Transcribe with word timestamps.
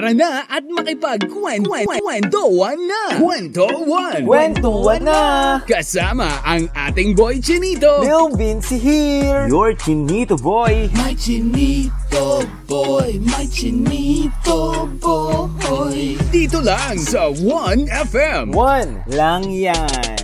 Tara 0.00 0.16
na 0.16 0.48
at 0.48 0.64
makipagkwentuhan 0.64 2.78
na! 2.88 3.20
Kwentuhan! 3.20 4.24
Kwentuhan 4.24 5.04
na! 5.04 5.20
Kasama 5.68 6.40
ang 6.40 6.72
ating 6.72 7.12
boy 7.12 7.36
Chinito! 7.36 8.00
Lil 8.00 8.32
Vinci 8.32 8.80
here! 8.80 9.44
Your 9.44 9.76
Chinito 9.76 10.40
boy! 10.40 10.88
My 10.96 11.12
Chinito 11.12 12.48
boy! 12.64 13.20
My 13.28 13.44
Chinito 13.44 14.88
boy! 15.04 16.16
Dito 16.32 16.64
lang 16.64 16.96
sa 16.96 17.28
1FM! 17.28 18.56
One 18.56 19.04
lang 19.04 19.52
yan! 19.52 20.16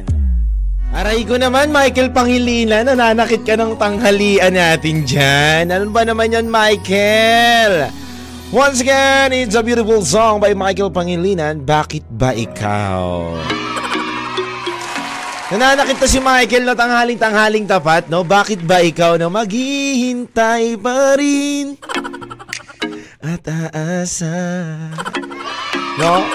Aray 0.96 1.28
ko 1.28 1.36
naman, 1.36 1.68
Michael 1.68 2.16
Pangilinan, 2.16 2.88
nananakit 2.88 3.44
ka 3.44 3.60
ng 3.60 3.76
tanghalian 3.76 4.56
natin 4.56 5.04
dyan. 5.04 5.68
Ano 5.68 5.92
ba 5.92 6.08
naman 6.08 6.32
yan, 6.32 6.48
Michael? 6.48 8.05
Once 8.54 8.78
again, 8.78 9.34
it's 9.34 9.58
a 9.58 9.62
beautiful 9.62 9.98
song 10.06 10.38
by 10.38 10.54
Michael 10.54 10.86
Pangilinan, 10.94 11.66
Bakit 11.66 12.06
Ba 12.06 12.30
Ikaw? 12.30 13.34
Nananakit 15.50 15.98
na 15.98 16.06
si 16.06 16.18
Michael 16.22 16.62
na 16.66 16.78
tanghaling-tanghaling 16.78 17.66
tapat, 17.66 18.06
no? 18.06 18.26
Bakit 18.26 18.66
ba 18.66 18.82
ikaw 18.82 19.14
na 19.14 19.30
maghihintay 19.30 20.74
pa 20.78 21.14
rin? 21.14 21.78
At 23.22 23.46
aasa. 23.46 24.34
No? 26.02 26.26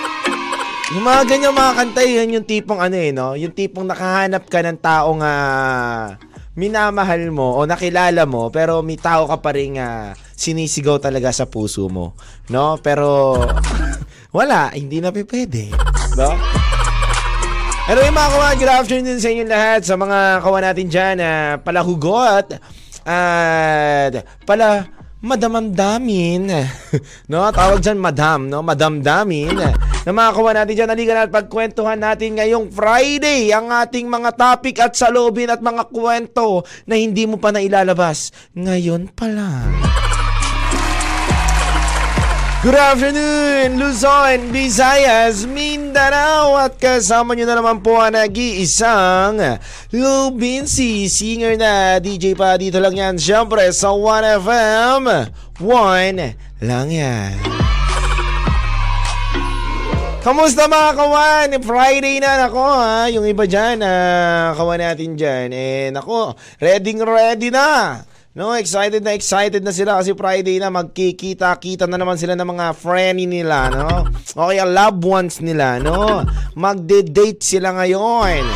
Yung 0.95 1.03
mga 1.03 1.21
ganyan 1.27 1.55
mga 1.55 1.73
kanta, 1.75 2.01
yan 2.07 2.39
yung 2.39 2.47
tipong 2.47 2.79
ano 2.79 2.95
eh, 2.95 3.11
no? 3.11 3.35
Yung 3.35 3.51
tipong 3.55 3.87
nakahanap 3.87 4.47
ka 4.47 4.63
ng 4.63 4.79
taong 4.79 5.19
uh, 5.19 6.15
minamahal 6.55 7.31
mo 7.31 7.55
o 7.55 7.63
nakilala 7.63 8.27
mo, 8.27 8.51
pero 8.51 8.83
may 8.83 8.99
tao 8.99 9.23
ka 9.27 9.39
pa 9.39 9.55
rin 9.55 9.79
uh, 9.79 10.11
sinisigaw 10.35 10.99
talaga 10.99 11.31
sa 11.31 11.47
puso 11.47 11.87
mo. 11.87 12.15
No? 12.51 12.75
Pero, 12.83 13.39
wala, 14.37 14.75
hindi 14.75 14.99
na 14.99 15.15
pwede. 15.15 15.71
No? 16.19 16.35
Anyway 17.91 18.13
mga 18.13 18.29
kawan, 18.31 18.55
good 18.55 18.71
afternoon 18.71 19.19
sa 19.19 19.29
inyo 19.31 19.43
lahat, 19.47 19.81
sa 19.83 19.95
mga 19.99 20.19
kawan 20.45 20.63
natin 20.63 20.87
dyan 20.87 21.15
na 21.19 21.31
uh, 21.31 21.49
palahugot 21.59 22.55
at 23.03 24.13
pala 24.45 24.85
madamamdamin. 25.21 26.49
no, 27.31 27.45
tawag 27.53 27.79
dyan 27.79 28.01
madam, 28.01 28.49
no? 28.49 28.65
Madamdamin. 28.65 29.53
Na 30.01 30.33
kawan 30.33 30.57
natin 30.57 30.73
dyan, 30.73 30.89
naligan 30.89 31.21
at 31.21 31.29
pagkwentuhan 31.29 32.01
natin 32.01 32.41
ngayong 32.41 32.73
Friday 32.73 33.53
ang 33.53 33.69
ating 33.69 34.09
mga 34.09 34.33
topic 34.33 34.81
at 34.81 34.97
salubin 34.97 35.53
at 35.53 35.61
mga 35.61 35.93
kwento 35.93 36.65
na 36.89 36.97
hindi 36.97 37.29
mo 37.29 37.37
pa 37.37 37.53
nailalabas. 37.53 38.33
Ngayon 38.57 39.13
pa 39.13 39.29
lang. 39.29 39.90
Good 42.61 42.77
afternoon, 42.77 43.81
Luzon, 43.81 44.53
Visayas, 44.53 45.49
Mindanao 45.49 46.53
at 46.61 46.77
kasama 46.77 47.33
nyo 47.33 47.49
na 47.49 47.57
naman 47.57 47.81
po 47.81 47.97
ang 47.97 48.13
nag-iisang 48.13 49.57
Lubinsi, 49.89 51.09
singer 51.09 51.57
na 51.57 51.97
DJ 51.97 52.37
pa 52.37 52.61
dito 52.61 52.77
lang 52.77 52.93
yan, 52.93 53.17
syempre 53.17 53.65
sa 53.73 53.97
1FM, 53.97 55.09
1 55.57 56.61
lang 56.61 56.87
yan. 56.93 57.33
Kamusta 60.21 60.69
mga 60.69 60.91
kawan? 61.01 61.49
Friday 61.65 62.21
na 62.21 62.45
nako 62.45 62.61
ha. 62.61 63.09
Yung 63.09 63.25
iba 63.25 63.49
dyan, 63.49 63.81
uh, 63.81 64.53
kawan 64.53 64.77
natin 64.77 65.17
dyan. 65.17 65.49
Eh 65.49 65.89
nako, 65.89 66.37
ready 66.61 66.93
ready 67.01 67.49
na. 67.49 68.05
No, 68.31 68.55
excited 68.55 69.03
na 69.03 69.11
excited 69.11 69.59
na 69.59 69.75
sila 69.75 69.99
kasi 69.99 70.15
Friday 70.15 70.55
na 70.55 70.71
magkikita-kita 70.71 71.83
na 71.83 71.99
naman 71.99 72.15
sila 72.15 72.31
ng 72.31 72.47
mga 72.47 72.67
friend 72.79 73.27
nila, 73.27 73.67
no? 73.67 74.07
O 74.39 74.47
kaya 74.47 74.63
loved 74.63 75.03
ones 75.03 75.43
nila, 75.43 75.83
no? 75.83 76.23
Magde-date 76.55 77.43
sila 77.43 77.75
ngayon. 77.75 78.47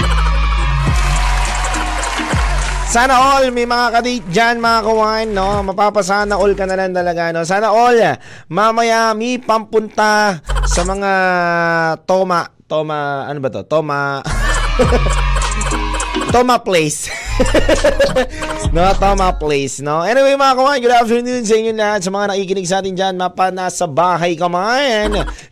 Sana 2.88 3.20
all, 3.20 3.52
may 3.52 3.68
mga 3.68 4.00
kadate 4.00 4.28
dyan 4.32 4.64
mga 4.64 4.80
kawan, 4.88 5.28
no? 5.36 5.60
Mapapasana 5.68 6.40
all 6.40 6.56
ka 6.56 6.64
na 6.64 6.80
lang 6.80 6.96
talaga, 6.96 7.36
no? 7.36 7.44
Sana 7.44 7.68
all, 7.76 8.00
mamaya 8.48 9.12
may 9.12 9.44
pampunta 9.44 10.40
sa 10.72 10.82
mga 10.88 11.12
Toma, 12.08 12.48
Toma, 12.64 13.28
ano 13.28 13.44
ba 13.44 13.52
to? 13.52 13.68
Toma, 13.68 14.24
Toma 16.36 16.60
Place. 16.60 17.08
no, 18.76 18.84
Toma 19.00 19.32
Place, 19.40 19.80
no? 19.80 20.04
Anyway, 20.04 20.36
mga 20.36 20.56
kawan, 20.60 20.84
good 20.84 20.92
afternoon 20.92 21.48
sa 21.48 21.56
inyo 21.56 21.72
lahat. 21.72 22.04
Sa 22.04 22.12
mga 22.12 22.36
nakikinig 22.36 22.68
sa 22.68 22.84
atin 22.84 22.92
dyan, 22.92 23.16
mapa 23.16 23.56
nasa 23.56 23.88
bahay 23.88 24.36
ka. 24.36 24.52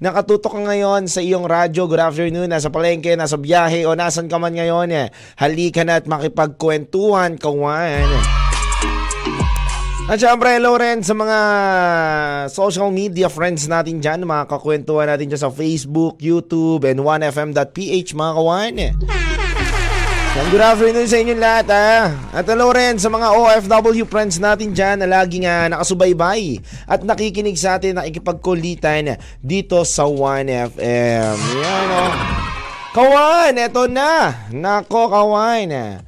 Nakatutok 0.03 0.51
ka 0.51 0.59
ngayon 0.59 1.07
sa 1.07 1.23
iyong 1.23 1.47
radyo. 1.47 1.87
Good 1.87 2.03
afternoon, 2.03 2.51
nasa 2.51 2.67
palengke, 2.67 3.15
nasa 3.15 3.39
biyahe, 3.39 3.87
o 3.87 3.95
nasan 3.95 4.27
ka 4.27 4.35
man 4.35 4.59
ngayon. 4.59 4.91
Eh. 4.91 5.07
Halika 5.39 5.87
na 5.87 6.03
at 6.03 6.05
makipagkwentuhan, 6.11 7.39
kawan. 7.39 8.07
At 10.11 10.19
syempre, 10.19 10.59
hello 10.59 10.75
rin 10.75 10.99
sa 10.99 11.15
mga 11.15 11.39
social 12.51 12.91
media 12.91 13.31
friends 13.31 13.71
natin 13.71 14.03
dyan, 14.03 14.27
mga 14.27 14.51
kakwentuhan 14.51 15.07
natin 15.07 15.31
dyan 15.31 15.47
sa 15.47 15.51
Facebook, 15.55 16.19
YouTube, 16.19 16.83
and 16.83 16.99
1fm.ph, 16.99 18.11
mga 18.11 18.33
kawan. 18.35 18.75
Yan, 20.33 20.49
good 20.49 20.65
afternoon 20.65 21.05
sa 21.05 21.17
inyo 21.21 21.35
lahat 21.37 21.67
ha. 21.69 22.09
At 22.33 22.49
hello 22.49 22.73
rin 22.73 22.97
sa 22.97 23.05
mga 23.05 23.37
OFW 23.37 24.01
friends 24.09 24.41
natin 24.41 24.73
dyan 24.73 24.97
na 24.97 25.05
laging 25.05 25.45
uh, 25.45 25.69
nakasubaybay 25.69 26.57
at 26.89 27.05
nakikinig 27.05 27.53
sa 27.53 27.77
atin, 27.77 28.01
nakikipagkulitan 28.01 29.21
dito 29.45 29.85
sa 29.85 30.09
1FM. 30.09 31.37
Yan 31.37 31.85
o. 31.85 32.01
Oh. 32.01 32.11
Kawan, 32.97 33.61
eto 33.61 33.85
na. 33.85 34.49
Nako, 34.49 35.13
kawan. 35.13 36.01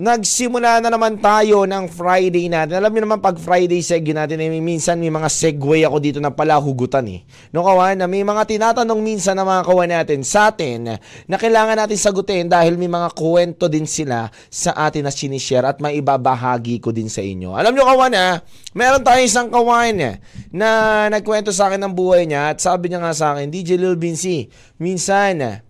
Nagsimula 0.00 0.80
na 0.80 0.88
naman 0.88 1.20
tayo 1.20 1.68
ng 1.68 1.84
Friday 1.92 2.48
natin. 2.48 2.80
Alam 2.80 2.88
niyo 2.88 3.02
naman 3.04 3.20
pag 3.20 3.36
Friday 3.36 3.84
segue 3.84 4.16
natin, 4.16 4.40
eh, 4.40 4.48
minsan 4.56 4.96
may 4.96 5.12
mga 5.12 5.28
segue 5.28 5.84
ako 5.84 6.00
dito 6.00 6.16
na 6.24 6.32
pala 6.32 6.56
hugutan 6.56 7.04
eh. 7.04 7.20
No 7.52 7.60
kawan, 7.68 8.00
na 8.00 8.08
may 8.08 8.24
mga 8.24 8.48
tinatanong 8.48 8.96
minsan 8.96 9.36
na 9.36 9.44
mga 9.44 9.60
kawan 9.68 9.92
natin 9.92 10.24
sa 10.24 10.48
atin 10.48 10.96
na 11.28 11.36
kailangan 11.36 11.84
natin 11.84 12.00
sagutin 12.00 12.48
dahil 12.48 12.80
may 12.80 12.88
mga 12.88 13.12
kwento 13.12 13.68
din 13.68 13.84
sila 13.84 14.32
sa 14.48 14.72
atin 14.72 15.04
na 15.04 15.12
sinishare 15.12 15.68
at 15.68 15.84
may 15.84 16.00
ibabahagi 16.00 16.80
ko 16.80 16.96
din 16.96 17.12
sa 17.12 17.20
inyo. 17.20 17.52
Alam 17.52 17.76
niyo 17.76 17.84
kawan 17.84 18.16
ha, 18.16 18.40
meron 18.72 19.04
tayong 19.04 19.28
isang 19.28 19.52
kawan 19.52 20.16
na 20.48 20.70
nagkwento 21.12 21.52
sa 21.52 21.68
akin 21.68 21.76
ng 21.76 21.92
buhay 21.92 22.24
niya 22.24 22.56
at 22.56 22.64
sabi 22.64 22.88
niya 22.88 23.04
nga 23.04 23.12
sa 23.12 23.36
akin, 23.36 23.52
DJ 23.52 23.76
Lil 23.76 24.00
Vinci, 24.00 24.48
minsan 24.80 25.60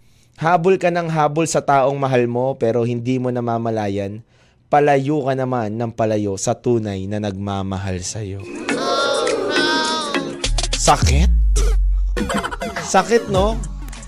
Habol 0.41 0.81
ka 0.81 0.89
ng 0.89 1.13
habol 1.13 1.45
sa 1.45 1.61
taong 1.61 2.01
mahal 2.01 2.25
mo 2.25 2.57
pero 2.57 2.81
hindi 2.89 3.21
mo 3.21 3.29
namamalayan. 3.29 4.25
Palayo 4.73 5.29
ka 5.29 5.37
naman 5.37 5.77
ng 5.77 5.93
palayo 5.93 6.41
sa 6.41 6.57
tunay 6.57 7.05
na 7.05 7.21
nagmamahal 7.21 8.01
sa'yo. 8.01 8.41
Sakit? 10.73 11.29
Sakit, 12.81 13.29
no? 13.29 13.61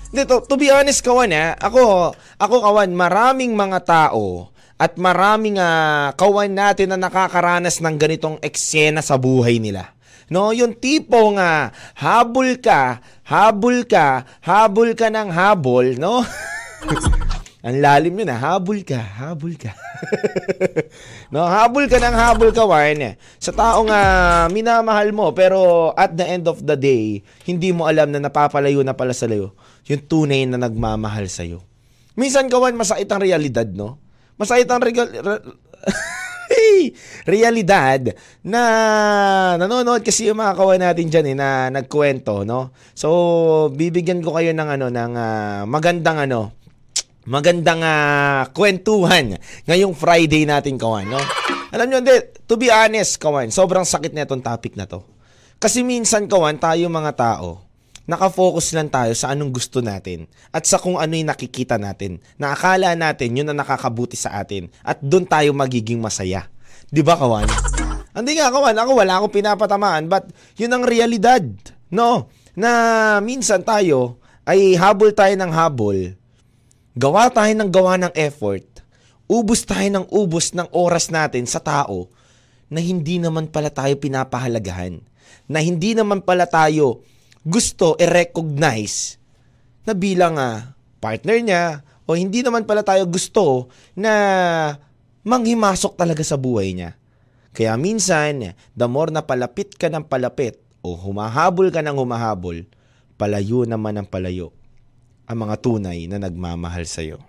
Dito, 0.09 0.41
to 0.49 0.57
be 0.57 0.73
honest, 0.73 1.05
kawan, 1.05 1.29
ha? 1.37 1.53
Ako, 1.53 2.17
ako, 2.41 2.55
kawan, 2.65 2.89
maraming 2.97 3.53
mga 3.53 3.85
tao 3.85 4.49
at 4.81 4.97
maraming 4.97 5.61
uh, 5.61 6.17
kawan 6.17 6.49
natin 6.49 6.89
na 6.89 6.97
nakakaranas 6.97 7.77
ng 7.77 7.93
ganitong 7.93 8.41
eksena 8.41 9.05
sa 9.05 9.21
buhay 9.21 9.61
nila. 9.61 9.93
No, 10.31 10.55
yung 10.55 10.77
tipong 10.77 11.35
uh, 11.39 11.73
habol 11.97 12.59
ka, 12.59 13.03
habol 13.27 13.83
ka, 13.83 14.23
habol 14.43 14.95
ka 14.95 15.11
ng 15.11 15.29
habol, 15.31 15.95
no? 15.99 16.23
Ang 17.63 17.79
lalim 17.79 18.19
yun, 18.19 18.27
ah. 18.27 18.39
habol 18.43 18.83
ka, 18.83 18.99
habol 18.99 19.55
ka. 19.55 19.71
no, 21.33 21.47
habol 21.47 21.87
ka 21.87 21.95
ng 21.95 22.11
habol 22.11 22.51
ka, 22.51 22.67
Warren. 22.67 23.15
Sa 23.39 23.55
taong 23.55 23.87
uh, 23.87 24.51
minamahal 24.51 25.15
mo, 25.15 25.31
pero 25.31 25.95
at 25.95 26.11
the 26.11 26.27
end 26.27 26.43
of 26.51 26.59
the 26.59 26.75
day, 26.75 27.23
hindi 27.47 27.71
mo 27.71 27.87
alam 27.87 28.11
na 28.11 28.19
napapalayo 28.19 28.83
na 28.83 28.91
pala 28.91 29.15
sa 29.15 29.31
layo 29.31 29.55
yung 29.87 30.03
tunay 30.03 30.43
na 30.43 30.59
nagmamahal 30.59 31.31
sa'yo. 31.31 31.63
Minsan, 32.19 32.51
kawan, 32.51 32.75
masakit 32.75 33.07
ang 33.07 33.23
realidad, 33.23 33.71
no? 33.71 33.95
Masakit 34.35 34.67
ang 34.67 34.83
regal... 34.83 35.07
realidad 37.29 38.15
na 38.43 38.61
nanonood 39.55 40.03
kasi 40.03 40.27
yung 40.27 40.39
mga 40.39 40.53
kawan 40.55 40.81
natin 40.81 41.07
diyan 41.07 41.25
eh, 41.31 41.35
na 41.37 41.49
nagkwento, 41.71 42.43
no? 42.43 42.75
So, 42.93 43.69
bibigyan 43.71 44.21
ko 44.21 44.35
kayo 44.35 44.51
ng 44.51 44.69
ano 44.79 44.87
ng 44.91 45.13
uh, 45.15 45.61
magandang 45.67 46.29
ano, 46.29 46.51
magandang 47.23 47.81
uh, 47.81 48.51
kwentuhan 48.51 49.39
ngayong 49.63 49.95
Friday 49.95 50.43
natin 50.43 50.75
kawan, 50.75 51.07
no? 51.07 51.21
Alam 51.73 51.89
niyo 51.89 51.97
hindi, 52.05 52.15
to 52.45 52.59
be 52.59 52.69
honest, 52.69 53.17
kawan, 53.17 53.49
sobrang 53.49 53.87
sakit 53.87 54.13
na 54.13 54.27
itong 54.27 54.43
topic 54.45 54.77
na 54.77 54.85
to. 54.85 55.01
Kasi 55.57 55.81
minsan 55.81 56.27
kawan, 56.27 56.59
tayo 56.59 56.85
mga 56.91 57.13
tao, 57.15 57.63
nakafocus 58.03 58.75
lang 58.75 58.91
tayo 58.91 59.15
sa 59.15 59.31
anong 59.31 59.51
gusto 59.55 59.79
natin 59.79 60.27
at 60.51 60.67
sa 60.67 60.75
kung 60.79 60.99
ano 60.99 61.15
yung 61.15 61.31
nakikita 61.31 61.79
natin 61.79 62.19
na 62.35 62.51
akala 62.51 62.95
natin 62.99 63.39
yun 63.39 63.47
ang 63.47 63.59
nakakabuti 63.59 64.19
sa 64.19 64.43
atin 64.43 64.67
at 64.83 64.99
doon 64.99 65.23
tayo 65.23 65.55
magiging 65.55 66.03
masaya. 66.03 66.51
Di 66.91 67.01
ba, 67.01 67.15
Kawan? 67.15 67.47
Hindi 68.13 68.37
nga, 68.37 68.53
Kawan. 68.53 68.75
Ako 68.75 68.91
wala 68.99 69.17
akong 69.17 69.33
pinapatamaan 69.33 70.11
but 70.11 70.29
yun 70.59 70.75
ang 70.75 70.83
realidad. 70.83 71.47
No? 71.93 72.27
na 72.53 72.71
minsan 73.21 73.65
tayo 73.65 74.21
ay 74.45 74.77
habol 74.77 75.09
tayo 75.13 75.33
ng 75.33 75.51
habol, 75.51 76.13
gawa 76.93 77.29
tayo 77.33 77.49
ng 77.57 77.69
gawa 77.69 77.97
ng 77.97 78.13
effort, 78.13 78.65
ubus 79.25 79.65
tayo 79.65 79.89
ng 79.89 80.05
ubus 80.13 80.53
ng 80.53 80.69
oras 80.69 81.09
natin 81.09 81.49
sa 81.49 81.57
tao 81.57 82.09
na 82.69 82.77
hindi 82.81 83.17
naman 83.17 83.49
pala 83.49 83.73
tayo 83.73 83.97
pinapahalagahan, 83.97 85.01
na 85.49 85.59
hindi 85.61 85.97
naman 85.97 86.21
pala 86.21 86.45
tayo 86.45 87.01
gusto 87.43 87.99
i-recognize 87.99 89.19
na 89.83 89.93
bilang 89.93 90.39
ah, 90.39 90.75
partner 91.03 91.37
niya 91.43 91.63
o 92.07 92.15
hindi 92.15 92.43
naman 92.43 92.63
pala 92.63 92.83
tayo 92.83 93.03
gusto 93.07 93.71
na 93.95 94.13
manghimasok 95.23 95.95
talaga 95.95 96.23
sa 96.23 96.39
buhay 96.39 96.75
niya. 96.75 96.99
Kaya 97.53 97.77
minsan, 97.77 98.57
the 98.73 98.87
more 98.89 99.13
na 99.13 99.21
palapit 99.21 99.77
ka 99.77 99.87
ng 99.87 100.07
palapit 100.09 100.57
o 100.81 100.97
humahabol 100.97 101.69
ka 101.69 101.85
ng 101.85 101.95
humahabol, 101.95 102.65
palayo 103.15 103.63
naman 103.63 104.01
ang 104.01 104.07
palayo 104.09 104.51
ang 105.23 105.47
mga 105.47 105.55
tunay 105.63 106.03
na 106.11 106.19
nagmamahal 106.19 106.83
sa'yo. 106.83 107.23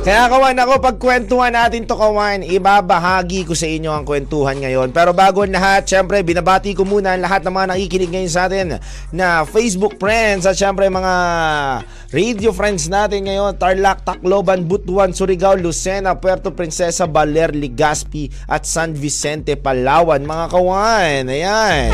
Kaya 0.00 0.32
kawan 0.32 0.56
ako, 0.56 0.80
pagkwentuhan 0.80 1.52
natin 1.52 1.84
to 1.84 1.92
kawan, 1.92 2.40
ibabahagi 2.40 3.44
ko 3.44 3.52
sa 3.52 3.68
inyo 3.68 3.92
ang 3.92 4.08
kwentuhan 4.08 4.56
ngayon. 4.56 4.96
Pero 4.96 5.12
bago 5.12 5.44
lahat, 5.44 5.84
syempre, 5.84 6.24
binabati 6.24 6.72
ko 6.72 6.88
muna 6.88 7.12
ang 7.12 7.20
lahat 7.20 7.44
ng 7.44 7.52
mga 7.52 7.68
nakikinig 7.68 8.08
ngayon 8.08 8.32
sa 8.32 8.48
atin 8.48 8.80
na 9.12 9.44
Facebook 9.44 10.00
friends 10.00 10.48
at 10.48 10.56
syempre 10.56 10.88
mga 10.88 11.14
radio 12.16 12.48
friends 12.48 12.88
natin 12.88 13.28
ngayon. 13.28 13.60
Tarlac, 13.60 14.00
Tacloban, 14.00 14.64
Butuan, 14.64 15.12
Surigao, 15.12 15.52
Lucena, 15.52 16.16
Puerto 16.16 16.56
Princesa, 16.56 17.04
Baler, 17.04 17.52
Legazpi 17.52 18.32
at 18.48 18.64
San 18.64 18.96
Vicente, 18.96 19.52
Palawan. 19.60 20.24
Mga 20.24 20.46
kawan, 20.48 21.22
ayan. 21.28 21.92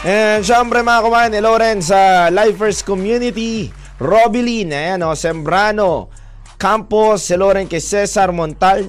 And 0.00 0.40
syempre 0.40 0.80
mga 0.80 1.00
kawan, 1.04 1.36
hello 1.36 1.60
rin 1.60 1.84
sa 1.84 2.32
Lifers 2.32 2.80
Community. 2.80 3.68
Robilin, 4.00 4.72
ayan 4.72 5.04
o, 5.04 5.12
Sembrano, 5.12 6.21
Campos, 6.62 7.26
hello 7.26 7.50
rin 7.50 7.66
kay 7.66 7.82
Cesar 7.82 8.30
Montal, 8.30 8.86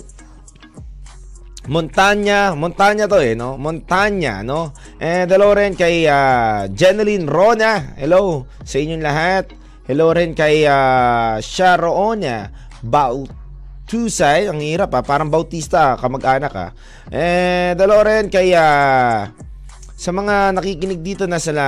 Montanya, 1.65 2.53
Montanya 2.53 3.09
to 3.09 3.17
eh, 3.17 3.33
no? 3.33 3.57
Montanya, 3.57 4.45
no? 4.45 4.77
And 5.01 5.25
hello 5.25 5.57
rin 5.57 5.73
kay 5.73 6.05
uh, 6.05 6.69
Jeneline 6.69 7.25
Rona. 7.25 7.97
Hello 7.97 8.45
sa 8.61 8.77
inyong 8.77 9.01
lahat. 9.01 9.57
Hello 9.89 10.13
rin 10.13 10.37
kay 10.37 10.69
uh, 10.69 11.41
Sharoona 11.41 12.53
Bautusay. 12.85 14.53
Ang 14.53 14.61
hirap 14.61 14.93
ha, 14.93 15.01
parang 15.01 15.33
Bautista, 15.33 15.97
kamag-anak 15.97 16.53
ha. 16.53 16.77
And 17.09 17.81
hello 17.81 18.05
rin 18.05 18.29
kay 18.29 18.53
uh, 18.53 19.33
sa 19.97 20.11
mga 20.13 20.61
nakikinig 20.61 21.01
dito 21.01 21.25
na 21.25 21.41
sila 21.41 21.65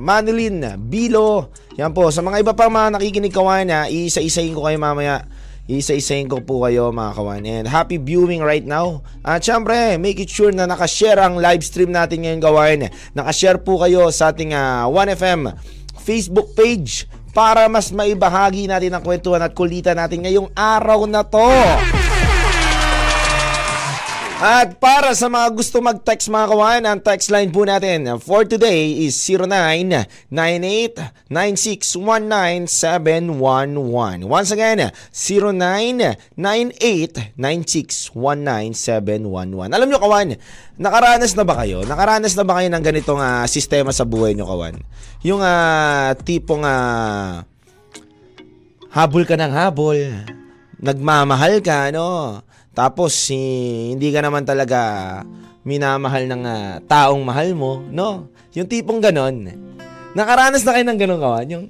Manilin, 0.00 0.80
Bilo, 0.80 1.52
yan 1.76 1.92
po. 1.92 2.08
Sa 2.08 2.24
mga 2.24 2.40
iba 2.40 2.56
pang 2.56 2.72
mga 2.72 2.96
nakikinig 2.96 3.36
kawan 3.36 3.68
na, 3.68 3.90
iisa-isahin 3.92 4.56
ko 4.56 4.64
kayo 4.64 4.80
mamaya. 4.80 5.28
Isa-isahin 5.72 6.28
ko 6.28 6.44
po 6.44 6.68
kayo 6.68 6.92
mga 6.92 7.12
kawan. 7.16 7.42
And 7.48 7.64
happy 7.64 7.96
viewing 7.96 8.44
right 8.44 8.64
now. 8.64 9.00
At 9.24 9.40
syempre, 9.40 9.96
make 9.96 10.20
it 10.20 10.28
sure 10.28 10.52
na 10.52 10.68
nakashare 10.68 11.16
ang 11.16 11.40
live 11.40 11.64
stream 11.64 11.96
natin 11.96 12.28
ngayon 12.28 12.40
kawan. 12.44 12.78
Nakashare 13.16 13.56
po 13.64 13.80
kayo 13.80 14.12
sa 14.12 14.36
ating 14.36 14.52
uh, 14.52 14.84
1FM 14.92 15.56
Facebook 15.96 16.52
page 16.52 17.08
para 17.32 17.64
mas 17.72 17.88
maibahagi 17.88 18.68
natin 18.68 18.92
ang 18.92 19.00
kwentuhan 19.00 19.40
at 19.40 19.56
kulitan 19.56 19.96
natin 19.96 20.20
ngayong 20.20 20.52
araw 20.52 21.08
na 21.08 21.24
to. 21.24 21.48
At 24.42 24.82
para 24.82 25.14
sa 25.14 25.30
mga 25.30 25.54
gusto 25.54 25.78
mag-text 25.78 26.26
mga 26.26 26.50
kawan, 26.50 26.82
ang 26.82 26.98
text 26.98 27.30
line 27.30 27.54
po 27.54 27.62
natin 27.62 28.18
for 28.18 28.42
today 28.42 29.06
is 29.06 29.14
0998-9619-711. 31.30 34.26
Once 34.26 34.50
again, 34.50 34.90
0998-9619-711. 37.38 39.70
Alam 39.70 39.86
nyo 39.86 40.02
kawan, 40.02 40.34
nakaranas 40.74 41.38
na 41.38 41.46
ba 41.46 41.62
kayo? 41.62 41.86
Nakaranas 41.86 42.34
na 42.34 42.42
ba 42.42 42.58
kayo 42.58 42.68
ng 42.74 42.82
ganitong 42.82 43.22
uh, 43.22 43.46
sistema 43.46 43.94
sa 43.94 44.02
buhay 44.02 44.34
nyo 44.34 44.50
kawan? 44.50 44.74
Yung 45.22 45.38
uh, 45.38 46.18
tipong 46.18 46.66
uh, 46.66 47.46
habol 48.90 49.22
ka 49.22 49.38
ng 49.38 49.54
habol, 49.54 50.02
nagmamahal 50.82 51.62
ka, 51.62 51.94
no? 51.94 52.42
Tapos 52.72 53.12
si 53.12 53.36
hindi 53.92 54.08
ka 54.08 54.24
naman 54.24 54.48
talaga 54.48 54.80
minamahal 55.62 56.24
ng 56.26 56.42
uh, 56.42 56.72
taong 56.88 57.22
mahal 57.22 57.52
mo, 57.52 57.84
no? 57.92 58.32
Yung 58.56 58.66
tipong 58.66 58.98
ganon. 58.98 59.52
Nakaranas 60.16 60.64
na 60.64 60.72
kayo 60.76 60.84
ng 60.88 60.98
ganon 60.98 61.20
kawan? 61.20 61.48
Yung 61.52 61.64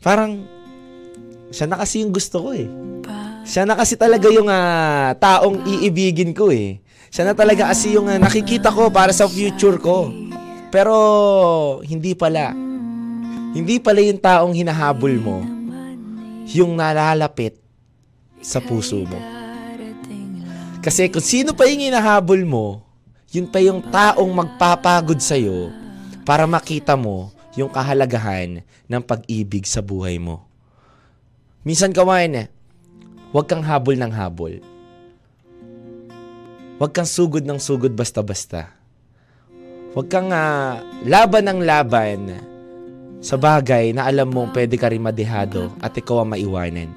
parang 0.00 0.44
siya 1.50 1.66
na 1.66 1.80
kasi 1.80 2.04
yung 2.04 2.12
gusto 2.12 2.40
ko 2.44 2.50
eh. 2.52 2.68
Siya 3.48 3.64
na 3.64 3.74
kasi 3.74 3.96
talaga 3.96 4.28
yung 4.30 4.46
uh, 4.46 5.16
taong 5.16 5.66
iibigin 5.66 6.36
ko 6.36 6.52
eh. 6.52 6.78
Siya 7.10 7.26
na 7.26 7.34
talaga 7.34 7.72
kasi 7.72 7.98
yung 7.98 8.06
uh, 8.06 8.20
nakikita 8.20 8.70
ko 8.70 8.92
para 8.92 9.10
sa 9.10 9.26
future 9.26 9.80
ko. 9.80 10.12
Pero 10.70 10.94
hindi 11.82 12.14
pala. 12.14 12.54
Hindi 13.50 13.82
pala 13.82 13.98
yung 13.98 14.20
taong 14.22 14.54
hinahabol 14.54 15.16
mo 15.18 15.42
yung 16.50 16.78
nalalapit 16.78 17.58
sa 18.42 18.58
puso 18.62 19.02
mo. 19.06 19.39
Kasi 20.80 21.12
kung 21.12 21.20
sino 21.20 21.52
pa 21.52 21.68
yung 21.68 21.84
hinahabol 21.84 22.40
mo, 22.48 22.80
yun 23.28 23.44
pa 23.44 23.60
yung 23.60 23.84
taong 23.84 24.32
magpapagod 24.32 25.20
sa'yo 25.20 25.68
para 26.24 26.48
makita 26.48 26.96
mo 26.96 27.28
yung 27.52 27.68
kahalagahan 27.68 28.64
ng 28.88 29.02
pag-ibig 29.04 29.68
sa 29.68 29.84
buhay 29.84 30.16
mo. 30.16 30.40
Minsan 31.68 31.92
kawain, 31.92 32.48
huwag 33.28 33.44
kang 33.44 33.60
habol 33.60 33.92
ng 33.92 34.08
habol. 34.08 34.56
Huwag 36.80 36.96
kang 36.96 37.04
sugod 37.04 37.44
ng 37.44 37.60
sugod 37.60 37.92
basta-basta. 37.92 38.72
Huwag 39.92 40.08
kang 40.08 40.32
uh, 40.32 40.80
laban 41.04 41.44
ng 41.44 41.60
laban 41.60 42.40
sa 43.20 43.36
bagay 43.36 43.92
na 43.92 44.08
alam 44.08 44.32
mong 44.32 44.56
pwede 44.56 44.80
ka 44.80 44.88
rin 44.88 45.04
madehado 45.04 45.68
at 45.76 45.92
ikaw 45.92 46.24
ang 46.24 46.32
maiwanan. 46.32 46.88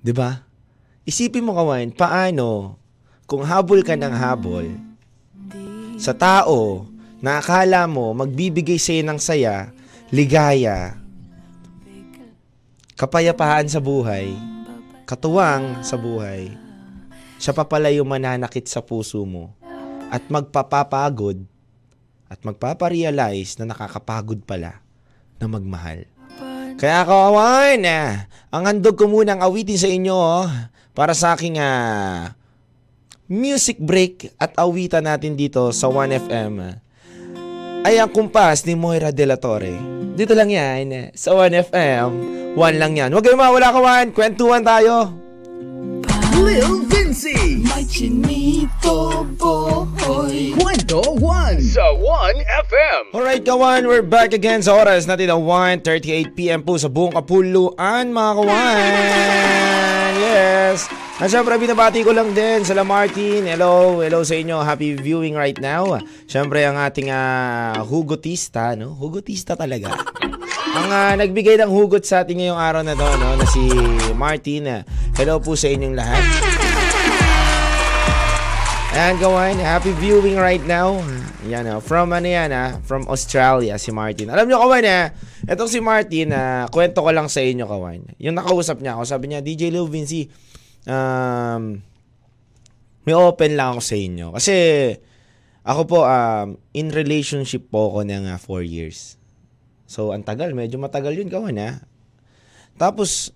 'Di 0.00 0.16
ba? 0.16 0.45
Isipin 1.06 1.46
mo 1.46 1.54
kawan, 1.54 1.94
paano 1.94 2.82
kung 3.30 3.46
habol 3.46 3.86
ka 3.86 3.94
ng 3.94 4.10
habol 4.10 4.66
sa 6.02 6.10
tao 6.10 6.82
na 7.22 7.38
akala 7.38 7.86
mo 7.86 8.10
magbibigay 8.10 8.74
sa'yo 8.74 9.06
ng 9.06 9.20
saya, 9.22 9.70
ligaya, 10.10 10.98
kapayapaan 12.98 13.70
sa 13.70 13.78
buhay, 13.78 14.34
katuwang 15.06 15.78
sa 15.86 15.94
buhay, 15.94 16.50
siya 17.38 17.54
pa 17.54 17.62
pala 17.62 17.94
yung 17.94 18.10
mananakit 18.10 18.66
sa 18.66 18.82
puso 18.82 19.22
mo 19.22 19.54
at 20.10 20.26
magpapapagod 20.26 21.38
at 22.26 22.42
magpaparealize 22.42 23.62
na 23.62 23.70
nakakapagod 23.70 24.42
pala 24.42 24.82
na 25.38 25.46
magmahal. 25.46 26.15
Kaya 26.76 27.08
kawawan, 27.08 27.80
ang 28.52 28.62
handog 28.68 29.00
ko 29.00 29.08
munang 29.08 29.40
awitin 29.40 29.80
sa 29.80 29.88
inyo 29.88 30.12
oh, 30.12 30.44
para 30.92 31.16
sa 31.16 31.32
aking 31.32 31.56
uh, 31.56 32.28
music 33.32 33.80
break 33.80 34.28
at 34.36 34.52
awitan 34.60 35.08
natin 35.08 35.40
dito 35.40 35.72
sa 35.72 35.88
1FM 35.88 36.76
ay 37.80 37.96
ang 37.96 38.12
kumpas 38.12 38.68
ni 38.68 38.76
Moira 38.76 39.08
De 39.08 39.24
La 39.24 39.40
Torre. 39.40 39.72
Dito 40.20 40.36
lang 40.36 40.52
yan 40.52 41.16
sa 41.16 41.32
1FM. 41.32 42.08
One 42.56 42.76
lang 42.76 42.92
yan. 42.92 43.08
Huwag 43.08 43.24
kayong 43.24 43.40
mawala 43.40 43.68
kawan. 43.72 44.06
Kwentuhan 44.12 44.64
tayo. 44.64 45.12
Lil 46.40 46.88
Vinci 46.88 47.64
chinito 47.86 49.22
boy 49.38 50.50
Kwento 50.58 51.00
1 51.22 51.62
Sa 51.62 51.86
1FM 51.94 53.14
Alright 53.14 53.46
kawan, 53.46 53.86
we're 53.86 54.02
back 54.02 54.34
again 54.34 54.58
sa 54.58 54.74
oras 54.74 55.06
natin 55.06 55.30
na 55.30 55.38
1.38pm 55.38 56.66
po 56.66 56.74
sa 56.82 56.90
buong 56.90 57.14
kapuluan 57.14 58.10
mga 58.10 58.32
kawan 58.42 60.12
Yes 60.26 60.90
at 61.16 61.32
syempre, 61.32 61.56
binabati 61.56 62.04
ko 62.04 62.12
lang 62.12 62.36
din 62.36 62.60
sa 62.60 62.76
Martin. 62.84 63.48
Hello, 63.48 64.04
hello 64.04 64.20
sa 64.20 64.36
inyo. 64.36 64.60
Happy 64.60 64.92
viewing 64.92 65.32
right 65.32 65.56
now. 65.56 65.96
Syempre, 66.28 66.60
ang 66.60 66.76
ating 66.76 67.08
uh, 67.08 67.80
hugotista, 67.88 68.76
no? 68.76 68.92
Hugotista 68.92 69.56
talaga. 69.56 69.96
ang 70.76 70.88
uh, 70.92 71.12
nagbigay 71.16 71.56
ng 71.56 71.72
hugot 71.72 72.04
sa 72.04 72.20
ating 72.20 72.44
ngayong 72.44 72.60
araw 72.60 72.84
na 72.84 72.92
to, 72.92 73.08
no? 73.16 73.32
Na 73.32 73.48
si 73.48 73.64
Martin. 74.12 74.84
Hello 75.16 75.40
po 75.40 75.56
sa 75.56 75.72
inyong 75.72 75.96
lahat. 75.96 76.65
And 78.96 79.20
kawan, 79.20 79.60
happy 79.60 79.92
viewing 80.00 80.40
right 80.40 80.64
now. 80.64 80.96
Yan 81.44 81.68
uh, 81.68 81.84
from 81.84 82.16
ano 82.16 82.24
yan 82.24 82.48
uh, 82.48 82.80
from 82.80 83.04
Australia 83.12 83.76
si 83.76 83.92
Martin. 83.92 84.32
Alam 84.32 84.48
niyo 84.48 84.56
kawan 84.56 84.88
eh, 84.88 85.12
etong 85.44 85.68
si 85.68 85.84
Martin, 85.84 86.32
uh, 86.32 86.64
kwento 86.72 87.04
ko 87.04 87.12
lang 87.12 87.28
sa 87.28 87.44
inyo 87.44 87.68
kawan. 87.68 88.16
Yung 88.16 88.32
nakausap 88.32 88.80
niya 88.80 88.96
ako, 88.96 89.04
sabi 89.04 89.28
niya, 89.28 89.44
DJ 89.44 89.68
Lil 89.68 89.92
Vinci, 89.92 90.24
um, 90.88 91.76
may 93.04 93.12
open 93.12 93.52
lang 93.52 93.76
ako 93.76 93.84
sa 93.84 93.96
inyo. 94.00 94.26
Kasi, 94.32 94.56
Ako 95.66 95.82
po, 95.90 95.98
um, 96.06 96.54
in 96.78 96.94
relationship 96.94 97.66
po 97.74 97.90
ako 97.90 98.06
ng 98.06 98.30
4 98.30 98.38
uh, 98.38 98.62
years. 98.62 99.18
So, 99.90 100.14
ang 100.14 100.22
tagal. 100.22 100.54
Medyo 100.54 100.78
matagal 100.78 101.18
yun, 101.18 101.26
kawan 101.26 101.58
ha. 101.58 101.82
Tapos, 102.78 103.34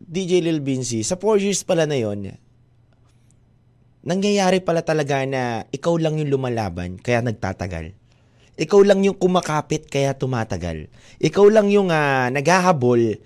DJ 0.00 0.40
Lil 0.40 0.64
Vinci, 0.64 1.04
sa 1.04 1.20
4 1.20 1.36
years 1.36 1.60
pala 1.68 1.84
na 1.84 2.00
yon 2.00 2.32
nangyayari 4.06 4.62
pala 4.62 4.86
talaga 4.86 5.26
na 5.26 5.66
ikaw 5.74 5.98
lang 5.98 6.22
yung 6.22 6.30
lumalaban, 6.30 7.02
kaya 7.02 7.20
nagtatagal. 7.26 7.90
Ikaw 8.56 8.80
lang 8.86 9.02
yung 9.04 9.18
kumakapit, 9.18 9.90
kaya 9.90 10.14
tumatagal. 10.16 10.88
Ikaw 11.20 11.46
lang 11.50 11.68
yung 11.68 11.92
uh, 11.92 12.30
naghahabol 12.32 13.20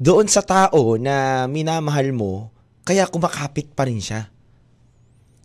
doon 0.00 0.26
sa 0.30 0.40
tao 0.40 0.96
na 0.96 1.44
minamahal 1.50 2.14
mo, 2.14 2.48
kaya 2.86 3.04
kumakapit 3.10 3.74
pa 3.76 3.84
rin 3.84 4.00
siya. 4.00 4.32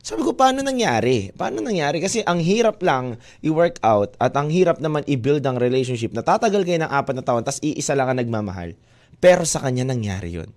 Sabi 0.06 0.22
ko, 0.22 0.38
paano 0.38 0.62
nangyari? 0.62 1.34
Paano 1.34 1.66
nangyari? 1.66 1.98
Kasi 1.98 2.22
ang 2.22 2.38
hirap 2.38 2.78
lang 2.86 3.18
i-work 3.42 3.82
out 3.82 4.14
at 4.22 4.38
ang 4.38 4.54
hirap 4.54 4.78
naman 4.78 5.02
i-build 5.10 5.42
ang 5.44 5.58
relationship 5.58 6.14
na 6.14 6.22
tatagal 6.22 6.62
kayo 6.62 6.78
ng 6.78 6.94
apat 6.94 7.18
na 7.18 7.26
taon 7.26 7.42
tapos 7.42 7.58
iisa 7.66 7.98
lang 7.98 8.14
ang 8.14 8.22
nagmamahal. 8.22 8.78
Pero 9.18 9.50
sa 9.50 9.66
kanya 9.66 9.82
nangyari 9.82 10.38
yon. 10.38 10.54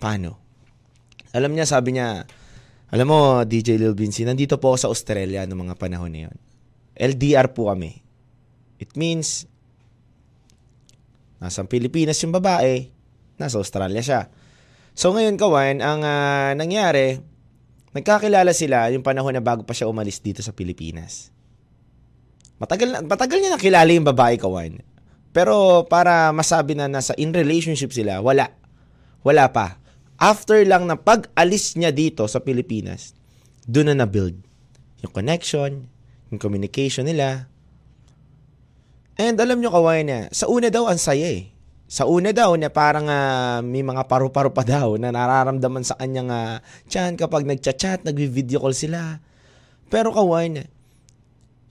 Paano? 0.00 0.40
Alam 1.36 1.52
niya, 1.52 1.68
sabi 1.68 2.00
niya, 2.00 2.24
alam 2.88 3.04
mo, 3.04 3.44
DJ 3.44 3.76
Lil 3.76 3.92
Vinci, 3.92 4.24
nandito 4.24 4.56
po 4.56 4.72
ako 4.72 4.78
sa 4.80 4.88
Australia 4.88 5.44
noong 5.44 5.68
mga 5.68 5.76
panahon 5.76 6.08
na 6.08 6.20
yun. 6.28 6.36
LDR 6.96 7.52
po 7.52 7.68
kami. 7.68 8.00
It 8.80 8.96
means, 8.96 9.44
nasa 11.36 11.60
Pilipinas 11.68 12.16
yung 12.24 12.32
babae, 12.32 12.88
nasa 13.36 13.60
Australia 13.60 14.00
siya. 14.00 14.20
So 14.96 15.12
ngayon, 15.12 15.36
kawan, 15.36 15.84
ang 15.84 16.00
uh, 16.00 16.56
nangyari, 16.56 17.20
nagkakilala 17.92 18.56
sila 18.56 18.88
yung 18.88 19.04
panahon 19.04 19.36
na 19.36 19.44
bago 19.44 19.68
pa 19.68 19.76
siya 19.76 19.92
umalis 19.92 20.24
dito 20.24 20.40
sa 20.40 20.56
Pilipinas. 20.56 21.28
Matagal, 22.56 22.88
na, 22.88 22.98
matagal 23.04 23.36
niya 23.36 23.52
nakilala 23.52 23.90
yung 23.92 24.08
babae, 24.08 24.40
kawan. 24.40 24.80
Pero 25.36 25.84
para 25.92 26.32
masabi 26.32 26.72
na 26.72 26.88
nasa 26.88 27.12
in 27.20 27.36
relationship 27.36 27.92
sila, 27.92 28.24
wala. 28.24 28.48
Wala 29.20 29.52
pa 29.52 29.76
after 30.18 30.60
lang 30.66 30.90
na 30.90 30.98
pag-alis 30.98 31.78
niya 31.78 31.94
dito 31.94 32.26
sa 32.26 32.42
Pilipinas, 32.42 33.14
doon 33.64 33.94
na 33.94 34.04
na-build 34.04 34.34
yung 35.02 35.12
connection, 35.14 35.86
yung 36.28 36.40
communication 36.42 37.06
nila. 37.06 37.46
And 39.18 39.38
alam 39.38 39.62
nyo 39.62 39.70
kawain 39.70 40.10
niya, 40.10 40.20
sa 40.34 40.50
una 40.50 40.68
daw 40.70 40.90
ang 40.90 40.98
saya 40.98 41.26
eh. 41.26 41.54
Sa 41.88 42.04
una 42.04 42.36
daw 42.36 42.52
na 42.60 42.68
parang 42.68 43.08
uh, 43.08 43.64
may 43.64 43.80
mga 43.80 44.04
paru-paro 44.04 44.52
pa 44.52 44.60
daw 44.60 45.00
na 45.00 45.08
nararamdaman 45.08 45.88
sa 45.88 45.96
kanyang 45.96 46.28
uh, 46.28 46.60
chan 46.84 47.16
kapag 47.16 47.48
nagchat-chat, 47.48 48.04
nagvi-video 48.04 48.60
call 48.60 48.76
sila. 48.76 49.24
Pero 49.88 50.12
kawain 50.12 50.60
niya, 50.60 50.66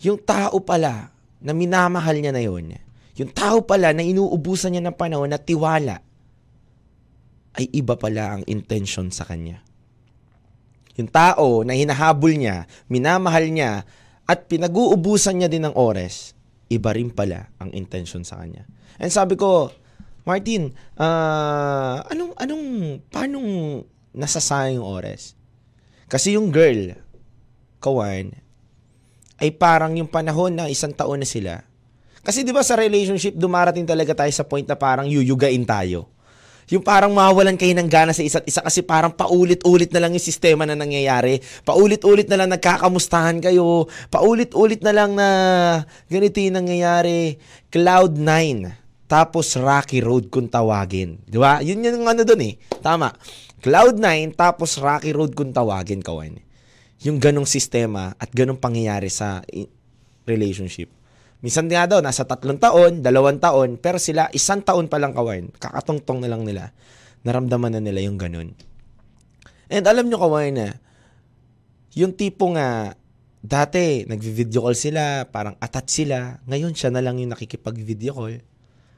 yung 0.01 0.17
tao 0.17 0.57
pala 0.63 1.13
na 1.37 1.53
minamahal 1.53 2.17
niya 2.17 2.33
na 2.33 2.41
yon, 2.41 2.73
yung 3.13 3.29
tao 3.29 3.61
pala 3.61 3.93
na 3.93 4.01
inuubusan 4.01 4.73
niya 4.73 4.89
ng 4.89 4.97
panahon 4.97 5.29
na 5.29 5.37
tiwala, 5.37 6.01
ay 7.57 7.65
iba 7.73 7.97
pala 7.97 8.37
ang 8.37 8.43
intention 8.45 9.09
sa 9.09 9.25
kanya. 9.25 9.65
Yung 10.97 11.09
tao 11.09 11.65
na 11.65 11.73
hinahabol 11.73 12.37
niya, 12.37 12.69
minamahal 12.85 13.49
niya, 13.49 13.85
at 14.29 14.45
pinag-uubusan 14.45 15.41
niya 15.41 15.49
din 15.49 15.65
ng 15.65 15.73
oras, 15.73 16.37
iba 16.69 16.93
rin 16.93 17.09
pala 17.09 17.49
ang 17.57 17.73
intention 17.73 18.21
sa 18.21 18.37
kanya. 18.37 18.69
And 19.01 19.09
sabi 19.09 19.33
ko, 19.33 19.73
Martin, 20.27 20.73
uh, 20.99 22.03
anong, 22.13 22.33
anong, 22.37 22.65
paano 23.09 23.37
nasasayang 24.13 24.81
yung 24.81 24.87
oras? 24.89 25.33
Kasi 26.11 26.37
yung 26.37 26.53
girl, 26.53 26.93
kawan, 27.81 28.33
ay 29.37 29.49
parang 29.53 29.93
yung 29.97 30.09
panahon 30.09 30.53
na 30.57 30.69
isang 30.69 30.93
taon 30.93 31.21
na 31.21 31.29
sila. 31.29 31.61
Kasi 32.25 32.43
'di 32.43 32.51
ba 32.51 32.65
sa 32.65 32.75
relationship 32.75 33.37
dumarating 33.37 33.87
talaga 33.87 34.11
tayo 34.11 34.33
sa 34.33 34.43
point 34.43 34.65
na 34.65 34.75
parang 34.75 35.07
yuyugain 35.07 35.63
tayo 35.63 36.09
yung 36.67 36.83
parang 36.83 37.15
mawalan 37.15 37.55
kayo 37.55 37.71
ng 37.79 37.87
gana 37.87 38.11
sa 38.11 38.19
isa't 38.19 38.43
isa 38.43 38.59
kasi 38.59 38.83
parang 38.83 39.15
paulit-ulit 39.15 39.87
na 39.95 40.03
lang 40.03 40.11
yung 40.11 40.23
sistema 40.23 40.67
na 40.67 40.75
nangyayari. 40.75 41.39
Paulit-ulit 41.63 42.27
na 42.27 42.43
lang 42.43 42.51
nagkakamustahan 42.51 43.39
kayo. 43.39 43.87
Paulit-ulit 44.11 44.83
na 44.83 44.91
lang 44.91 45.15
na 45.15 45.27
ganito 46.11 46.43
yung 46.43 46.59
nangyayari. 46.59 47.39
Cloud 47.71 48.19
9. 48.19 49.07
Tapos 49.07 49.55
Rocky 49.55 50.03
Road 50.03 50.27
kung 50.27 50.51
tawagin. 50.51 51.23
Di 51.23 51.39
ba? 51.39 51.63
Yun 51.63 51.87
yung 51.87 52.03
ano 52.03 52.27
dun 52.27 52.43
eh. 52.43 52.59
Tama. 52.83 53.15
Cloud 53.63 53.95
9 54.03 54.35
tapos 54.35 54.75
Rocky 54.75 55.15
Road 55.15 55.39
kung 55.39 55.55
tawagin, 55.55 56.03
kawan. 56.03 56.35
Yung 57.07 57.23
ganong 57.23 57.47
sistema 57.47 58.11
at 58.19 58.27
ganong 58.35 58.59
pangyayari 58.59 59.07
sa 59.07 59.39
relationship. 60.27 60.96
Minsan 61.37 61.69
nga 61.69 61.85
daw, 61.85 62.01
nasa 62.01 62.25
tatlong 62.25 62.57
taon, 62.57 63.05
dalawang 63.05 63.37
taon, 63.37 63.77
pero 63.77 64.01
sila 64.01 64.25
isang 64.33 64.65
taon 64.65 64.89
pa 64.89 64.97
lang 64.97 65.13
kawain. 65.13 65.53
Kakatungtong 65.61 66.25
na 66.25 66.29
lang 66.33 66.41
nila. 66.41 66.73
Naramdaman 67.21 67.77
na 67.77 67.81
nila 67.81 68.01
yung 68.01 68.17
ganun. 68.17 68.57
And 69.69 69.85
alam 69.85 70.09
nyo 70.09 70.17
kawain 70.17 70.57
na, 70.57 70.81
yung 71.93 72.17
tipo 72.17 72.49
nga, 72.57 72.97
dati, 73.41 74.05
nagvi-video 74.09 74.65
call 74.65 74.77
sila, 74.77 75.29
parang 75.29 75.53
attach 75.61 76.03
sila. 76.03 76.41
Ngayon, 76.49 76.73
siya 76.73 76.89
na 76.89 77.05
lang 77.05 77.21
yung 77.21 77.31
nakikipag-video 77.31 78.11
call. 78.17 78.41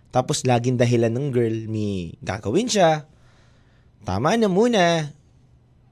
Tapos, 0.09 0.47
laging 0.47 0.79
dahilan 0.79 1.11
ng 1.11 1.27
girl, 1.29 1.57
may 1.67 2.15
gagawin 2.23 2.71
siya. 2.71 3.05
Tama 4.07 4.39
na 4.39 4.47
muna. 4.47 5.11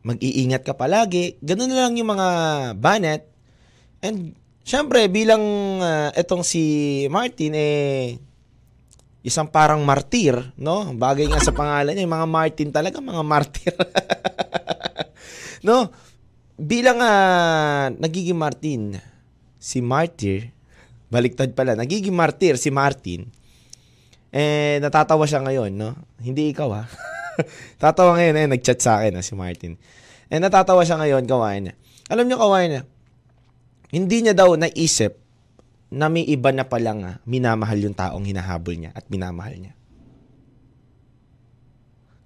Mag-iingat 0.08 0.64
ka 0.64 0.74
palagi. 0.74 1.38
Ganun 1.44 1.70
na 1.70 1.86
lang 1.86 2.00
yung 2.00 2.16
mga 2.16 2.28
banet. 2.80 3.28
And 4.00 4.34
Siyempre, 4.68 5.08
bilang 5.08 5.40
uh, 5.80 6.12
etong 6.12 6.44
si 6.44 7.08
Martin, 7.08 7.56
eh, 7.56 8.20
isang 9.24 9.48
parang 9.48 9.80
martir, 9.88 10.36
no? 10.60 10.92
Bagay 10.92 11.32
nga 11.32 11.40
sa 11.40 11.56
pangalan 11.56 11.96
niya, 11.96 12.04
mga 12.04 12.28
Martin 12.28 12.70
talaga, 12.76 13.00
mga 13.00 13.24
martir. 13.24 13.72
no? 15.68 15.88
Bilang 16.60 17.00
uh, 17.00 17.96
nagiging 17.96 18.36
Martin, 18.36 19.00
si 19.56 19.80
martir, 19.80 20.52
baliktad 21.08 21.48
pala, 21.56 21.80
nagiging 21.80 22.12
martir 22.12 22.60
si 22.60 22.68
Martin, 22.68 23.24
eh, 24.36 24.84
natatawa 24.84 25.24
siya 25.24 25.48
ngayon, 25.48 25.80
no? 25.80 25.96
Hindi 26.20 26.52
ikaw, 26.52 26.76
ha? 26.76 26.84
Tatawa 27.80 28.20
ngayon, 28.20 28.36
eh, 28.36 28.48
nag-chat 28.52 28.84
sa 28.84 29.00
akin, 29.00 29.16
ha, 29.16 29.24
si 29.24 29.32
Martin. 29.32 29.80
Eh, 30.28 30.44
natatawa 30.44 30.84
siya 30.84 31.00
ngayon, 31.00 31.24
kawain. 31.24 31.72
Alam 32.12 32.28
niyo, 32.28 32.36
kawain, 32.36 32.84
hindi 33.92 34.18
niya 34.24 34.36
daw 34.36 34.56
naisip 34.60 35.16
na 35.88 36.12
may 36.12 36.28
iba 36.28 36.52
na 36.52 36.68
palang 36.68 37.04
uh, 37.04 37.16
minamahal 37.24 37.80
yung 37.80 37.96
taong 37.96 38.28
hinahabol 38.28 38.76
niya 38.76 38.92
at 38.92 39.08
minamahal 39.08 39.56
niya. 39.56 39.74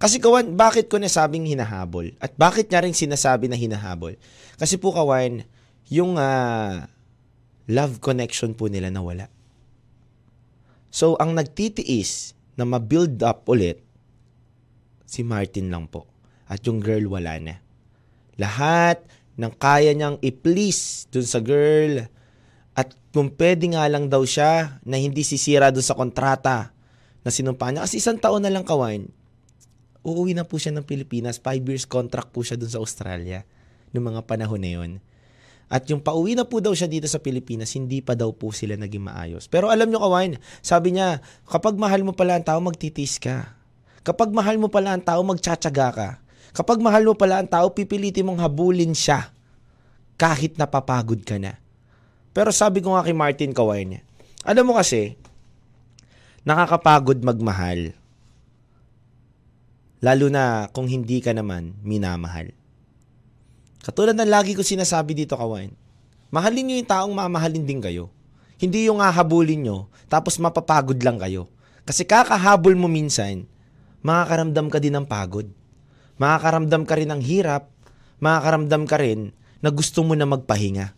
Kasi 0.02 0.18
kawan, 0.18 0.58
bakit 0.58 0.90
ko 0.90 0.98
nasabing 0.98 1.46
hinahabol? 1.46 2.10
At 2.18 2.34
bakit 2.34 2.66
niya 2.66 2.82
rin 2.82 2.90
sinasabi 2.90 3.46
na 3.46 3.54
hinahabol? 3.54 4.18
Kasi 4.58 4.74
po 4.74 4.90
kawan, 4.90 5.46
yung 5.86 6.18
uh, 6.18 6.90
love 7.70 8.02
connection 8.02 8.50
po 8.50 8.66
nila 8.66 8.90
nawala. 8.90 9.30
So, 10.90 11.14
ang 11.22 11.38
nagtitiis 11.38 12.34
na 12.58 12.66
ma-build 12.66 13.22
up 13.22 13.46
ulit, 13.46 13.78
si 15.06 15.22
Martin 15.22 15.70
lang 15.70 15.86
po. 15.86 16.10
At 16.50 16.66
yung 16.66 16.82
girl 16.82 17.06
wala 17.06 17.38
na. 17.38 17.62
Lahat 18.42 18.98
nang 19.36 19.52
kaya 19.56 19.96
niyang 19.96 20.20
i-please 20.20 21.08
dun 21.08 21.24
sa 21.24 21.40
girl 21.40 22.04
at 22.72 22.92
kung 23.12 23.32
pwede 23.36 23.72
nga 23.72 23.84
lang 23.88 24.08
daw 24.08 24.24
siya 24.24 24.80
na 24.84 24.96
hindi 24.96 25.24
sisira 25.24 25.68
dun 25.68 25.84
sa 25.84 25.96
kontrata 25.96 26.72
na 27.22 27.30
sinumpa 27.30 27.68
niya. 27.68 27.84
Kasi 27.84 28.00
isang 28.00 28.16
taon 28.16 28.44
na 28.44 28.52
lang 28.52 28.64
kawain, 28.64 29.08
uuwi 30.02 30.32
na 30.36 30.44
po 30.44 30.56
siya 30.56 30.74
ng 30.76 30.84
Pilipinas. 30.84 31.38
Five 31.38 31.62
years 31.64 31.84
contract 31.84 32.32
po 32.32 32.40
siya 32.40 32.56
dun 32.56 32.72
sa 32.72 32.80
Australia 32.80 33.44
noong 33.92 34.16
mga 34.16 34.22
panahon 34.24 34.60
na 34.60 34.72
yon. 34.72 34.92
At 35.72 35.88
yung 35.88 36.04
pauwi 36.04 36.36
na 36.36 36.44
po 36.44 36.60
daw 36.60 36.76
siya 36.76 36.84
dito 36.84 37.08
sa 37.08 37.16
Pilipinas, 37.16 37.72
hindi 37.72 38.04
pa 38.04 38.12
daw 38.12 38.28
po 38.36 38.52
sila 38.52 38.76
naging 38.76 39.08
maayos. 39.08 39.48
Pero 39.48 39.72
alam 39.72 39.88
nyo 39.88 40.04
kawain, 40.04 40.36
sabi 40.60 40.92
niya, 40.92 41.24
kapag 41.48 41.80
mahal 41.80 42.04
mo 42.04 42.12
pala 42.12 42.36
ang 42.36 42.44
tao, 42.44 42.60
magtitis 42.60 43.16
ka. 43.16 43.56
Kapag 44.04 44.36
mahal 44.36 44.60
mo 44.60 44.68
pala 44.68 44.92
ang 44.92 45.00
tao, 45.00 45.24
magtsatsaga 45.24 45.88
ka. 45.96 46.08
Kapag 46.52 46.84
mahal 46.84 47.08
mo 47.08 47.16
pala 47.16 47.40
ang 47.40 47.48
tao, 47.48 47.72
pipilitin 47.72 48.28
mong 48.28 48.44
habulin 48.44 48.92
siya 48.92 49.32
kahit 50.20 50.60
napapagod 50.60 51.24
ka 51.24 51.40
na. 51.40 51.56
Pero 52.36 52.52
sabi 52.52 52.84
ko 52.84 52.92
nga 52.92 53.04
kay 53.04 53.16
Martin 53.16 53.56
Kawai 53.56 53.88
niya, 53.88 54.00
alam 54.44 54.68
mo 54.68 54.76
kasi, 54.76 55.16
nakakapagod 56.44 57.24
magmahal. 57.24 57.96
Lalo 60.04 60.26
na 60.28 60.68
kung 60.76 60.84
hindi 60.90 61.24
ka 61.24 61.32
naman 61.32 61.72
minamahal. 61.80 62.52
Katulad 63.80 64.12
ng 64.12 64.28
lagi 64.28 64.52
ko 64.52 64.60
sinasabi 64.60 65.16
dito, 65.16 65.40
Kawain, 65.40 65.72
mahalin 66.28 66.68
nyo 66.68 66.76
yung 66.78 66.90
taong 66.90 67.14
mamahalin 67.16 67.64
din 67.64 67.80
kayo. 67.80 68.12
Hindi 68.60 68.86
yung 68.86 69.00
hahabulin 69.00 69.64
nyo, 69.64 69.88
tapos 70.06 70.36
mapapagod 70.36 71.00
lang 71.00 71.16
kayo. 71.16 71.48
Kasi 71.88 72.04
kakahabol 72.04 72.76
mo 72.76 72.86
minsan, 72.86 73.48
makakaramdam 74.04 74.68
ka 74.70 74.78
din 74.78 74.94
ng 74.94 75.06
pagod 75.08 75.48
makakaramdam 76.22 76.86
ka 76.86 76.94
rin 76.94 77.10
ng 77.10 77.18
hirap, 77.18 77.66
makakaramdam 78.22 78.86
ka 78.86 78.96
rin 79.02 79.34
na 79.58 79.74
gusto 79.74 80.06
mo 80.06 80.14
na 80.14 80.30
magpahinga. 80.30 80.94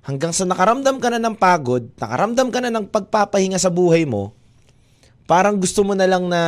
hanggang 0.00 0.34
sa 0.34 0.42
nakaramdam 0.42 0.98
ka 0.98 1.06
na 1.06 1.22
ng 1.22 1.38
pagod, 1.38 1.86
nakaramdam 1.94 2.50
ka 2.50 2.58
na 2.58 2.74
ng 2.74 2.90
pagpapahinga 2.90 3.62
sa 3.62 3.70
buhay 3.70 4.02
mo, 4.02 4.34
parang 5.30 5.54
gusto 5.54 5.86
mo 5.86 5.94
na 5.94 6.10
lang 6.10 6.26
na 6.26 6.42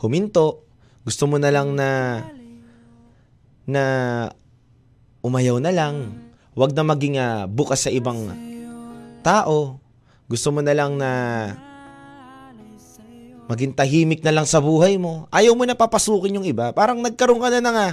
huminto, 0.00 0.64
gusto 1.04 1.28
mo 1.28 1.36
na 1.36 1.52
lang 1.52 1.76
na 1.76 2.22
na 3.68 3.84
umayaw 5.20 5.58
na 5.58 5.74
lang. 5.74 6.24
Huwag 6.56 6.72
na 6.72 6.86
maging 6.86 7.20
uh, 7.20 7.44
bukas 7.44 7.84
sa 7.84 7.92
ibang 7.92 8.32
tao. 9.20 9.76
Gusto 10.24 10.48
mo 10.54 10.64
na 10.64 10.72
lang 10.72 10.96
na 10.96 11.10
maging 13.46 13.72
tahimik 13.74 14.20
na 14.26 14.34
lang 14.34 14.46
sa 14.46 14.58
buhay 14.58 14.98
mo. 14.98 15.30
Ayaw 15.30 15.54
mo 15.54 15.62
na 15.62 15.78
papasukin 15.78 16.38
yung 16.38 16.46
iba. 16.46 16.74
Parang 16.74 16.98
nagkaroon 16.98 17.42
ka 17.42 17.48
na 17.48 17.62
ng 17.62 17.78
uh, 17.78 17.92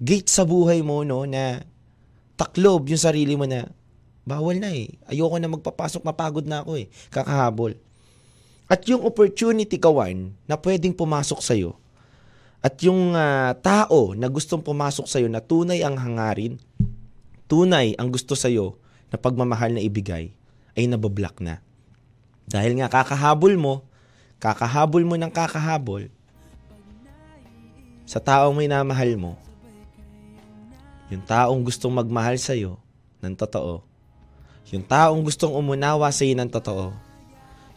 gate 0.00 0.28
sa 0.28 0.42
buhay 0.42 0.80
mo 0.80 1.04
no 1.04 1.28
na 1.28 1.62
taklob 2.34 2.88
yung 2.90 3.00
sarili 3.00 3.36
mo 3.36 3.44
na 3.44 3.68
bawal 4.24 4.56
na 4.56 4.72
eh. 4.72 4.88
Ayoko 5.08 5.36
na 5.36 5.52
magpapasok, 5.52 6.00
mapagod 6.02 6.48
na 6.48 6.64
ako 6.64 6.80
eh. 6.80 6.88
Kakahabol. 7.12 7.76
At 8.64 8.88
yung 8.88 9.04
opportunity 9.04 9.76
kawan 9.76 10.32
na 10.48 10.56
pwedeng 10.56 10.96
pumasok 10.96 11.44
sa'yo 11.44 11.76
at 12.64 12.80
yung 12.80 13.12
uh, 13.12 13.52
tao 13.60 14.16
na 14.16 14.24
gustong 14.32 14.64
pumasok 14.64 15.04
sa'yo 15.04 15.28
na 15.28 15.44
tunay 15.44 15.84
ang 15.84 16.00
hangarin, 16.00 16.56
tunay 17.44 17.92
ang 18.00 18.08
gusto 18.08 18.32
sa'yo 18.32 18.80
na 19.12 19.20
pagmamahal 19.20 19.76
na 19.76 19.84
ibigay, 19.84 20.32
ay 20.72 20.88
nabablock 20.88 21.44
na. 21.44 21.60
Dahil 22.48 22.80
nga 22.80 22.88
kakahabol 22.88 23.60
mo, 23.60 23.84
kakahabol 24.42 25.02
mo 25.06 25.14
ng 25.18 25.32
kakahabol 25.32 26.08
sa 28.04 28.20
taong 28.20 28.52
may 28.52 28.68
namahal 28.68 29.16
mo, 29.16 29.32
yung 31.08 31.24
taong 31.24 31.64
gustong 31.64 31.92
magmahal 31.92 32.36
sa'yo 32.36 32.76
ng 33.24 33.32
totoo, 33.32 33.80
yung 34.72 34.84
taong 34.84 35.20
gustong 35.24 35.52
umunawa 35.52 36.08
sa 36.12 36.24
iyo 36.24 36.36
ng 36.36 36.48
totoo, 36.48 36.92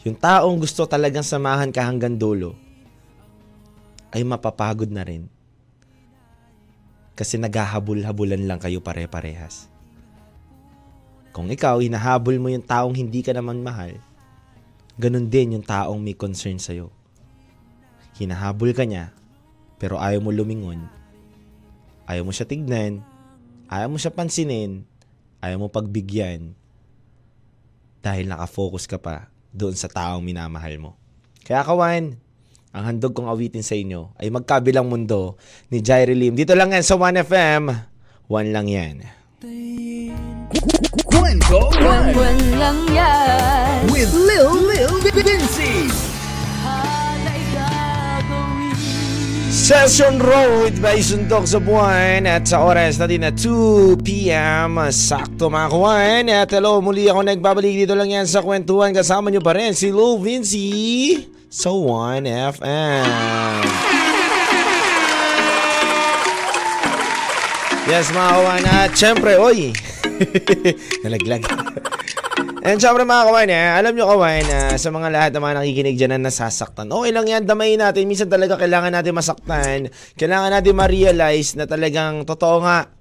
yung 0.08 0.16
taong 0.16 0.56
gusto 0.56 0.88
talagang 0.88 1.26
samahan 1.26 1.68
ka 1.68 1.84
hanggang 1.84 2.16
dulo, 2.16 2.56
ay 4.16 4.24
mapapagod 4.24 4.88
na 4.88 5.04
rin. 5.04 5.28
Kasi 7.18 7.36
naghahabol-habulan 7.42 8.46
lang 8.46 8.62
kayo 8.62 8.80
pare-parehas. 8.80 9.68
Kung 11.36 11.52
ikaw, 11.52 11.82
hinahabol 11.84 12.40
mo 12.40 12.48
yung 12.48 12.64
taong 12.64 12.96
hindi 12.96 13.20
ka 13.20 13.36
naman 13.36 13.60
mahal, 13.60 14.00
ganun 14.98 15.30
din 15.30 15.58
yung 15.58 15.66
taong 15.66 16.02
may 16.02 16.18
concern 16.18 16.58
sa'yo. 16.58 16.90
Hinahabol 18.18 18.74
ka 18.74 18.84
niya, 18.84 19.14
pero 19.78 20.02
ayaw 20.02 20.20
mo 20.22 20.34
lumingon. 20.34 20.90
Ayaw 22.10 22.26
mo 22.26 22.34
siya 22.34 22.50
tignan, 22.50 23.06
ayaw 23.70 23.94
mo 23.94 23.98
siya 24.02 24.10
pansinin, 24.10 24.82
ayaw 25.40 25.62
mo 25.62 25.68
pagbigyan, 25.70 26.58
dahil 28.02 28.26
nakafocus 28.26 28.90
ka 28.90 28.98
pa 28.98 29.30
doon 29.54 29.78
sa 29.78 29.86
taong 29.86 30.26
minamahal 30.26 30.78
mo. 30.82 30.92
Kaya 31.46 31.62
kawan, 31.62 32.18
ang 32.74 32.84
handog 32.84 33.18
kong 33.18 33.30
awitin 33.30 33.66
sa 33.66 33.74
inyo 33.74 34.14
ay 34.22 34.30
magkabilang 34.30 34.86
mundo 34.86 35.40
ni 35.74 35.82
Jairi 35.82 36.14
Lim. 36.14 36.38
Dito 36.38 36.54
lang 36.54 36.74
yan 36.74 36.86
sa 36.86 36.94
1FM. 36.94 37.64
One 38.28 38.50
lang 38.54 38.68
yan. 38.70 39.17
Kwento 40.48 41.68
One, 41.84 42.40
lang 42.56 42.80
yan. 42.88 43.84
with 43.92 44.08
Lil 44.16 44.56
Lil 44.64 44.96
Vinci. 45.04 45.92
Session 49.52 50.24
Road 50.24 50.80
by 50.80 51.04
Sundok 51.04 51.44
sa 51.44 51.60
buwan 51.60 52.24
at 52.24 52.48
sa 52.48 52.64
oras 52.64 52.96
natin 52.96 53.28
na 53.28 53.36
2pm 53.36 54.88
sakto 54.88 55.52
mga 55.52 55.68
kawan. 55.68 56.24
At 56.32 56.56
hello 56.56 56.80
muli 56.80 57.12
ako 57.12 57.28
nagbabalik. 57.28 57.84
Dito 57.84 57.92
lang 57.92 58.08
yan 58.08 58.24
sa 58.24 58.40
kwentuhan. 58.40 58.96
Kasama 58.96 59.28
nyo 59.28 59.44
pa 59.44 59.52
rin 59.52 59.76
si 59.76 59.92
Lil 59.92 60.24
Vinci 60.24 60.72
sa 61.52 61.76
1FM 61.76 63.04
Yes 67.92 68.08
mga 68.16 68.32
kawan. 68.32 68.64
At 68.64 68.96
syempre 68.96 69.36
oy 69.36 69.76
nalaglag 71.04 71.44
And 72.68 72.84
syempre 72.84 73.08
mga 73.08 73.32
kawan, 73.32 73.48
eh, 73.48 73.70
alam 73.80 73.96
nyo 73.96 74.12
kawan, 74.12 74.44
uh, 74.44 74.76
sa 74.76 74.92
mga 74.92 75.08
lahat 75.08 75.30
na 75.32 75.40
mga 75.40 75.56
nakikinig 75.64 75.96
dyan 75.96 76.20
na 76.20 76.28
nasasaktan, 76.28 76.92
okay 76.92 77.16
lang 77.16 77.24
yan, 77.24 77.48
damayin 77.48 77.80
natin. 77.80 78.04
Minsan 78.12 78.28
talaga 78.28 78.60
kailangan 78.60 78.92
natin 78.92 79.16
masaktan. 79.16 79.88
Kailangan 80.20 80.52
natin 80.52 80.76
ma-realize 80.76 81.56
na 81.56 81.64
talagang 81.64 82.28
totoo 82.28 82.68
nga 82.68 82.92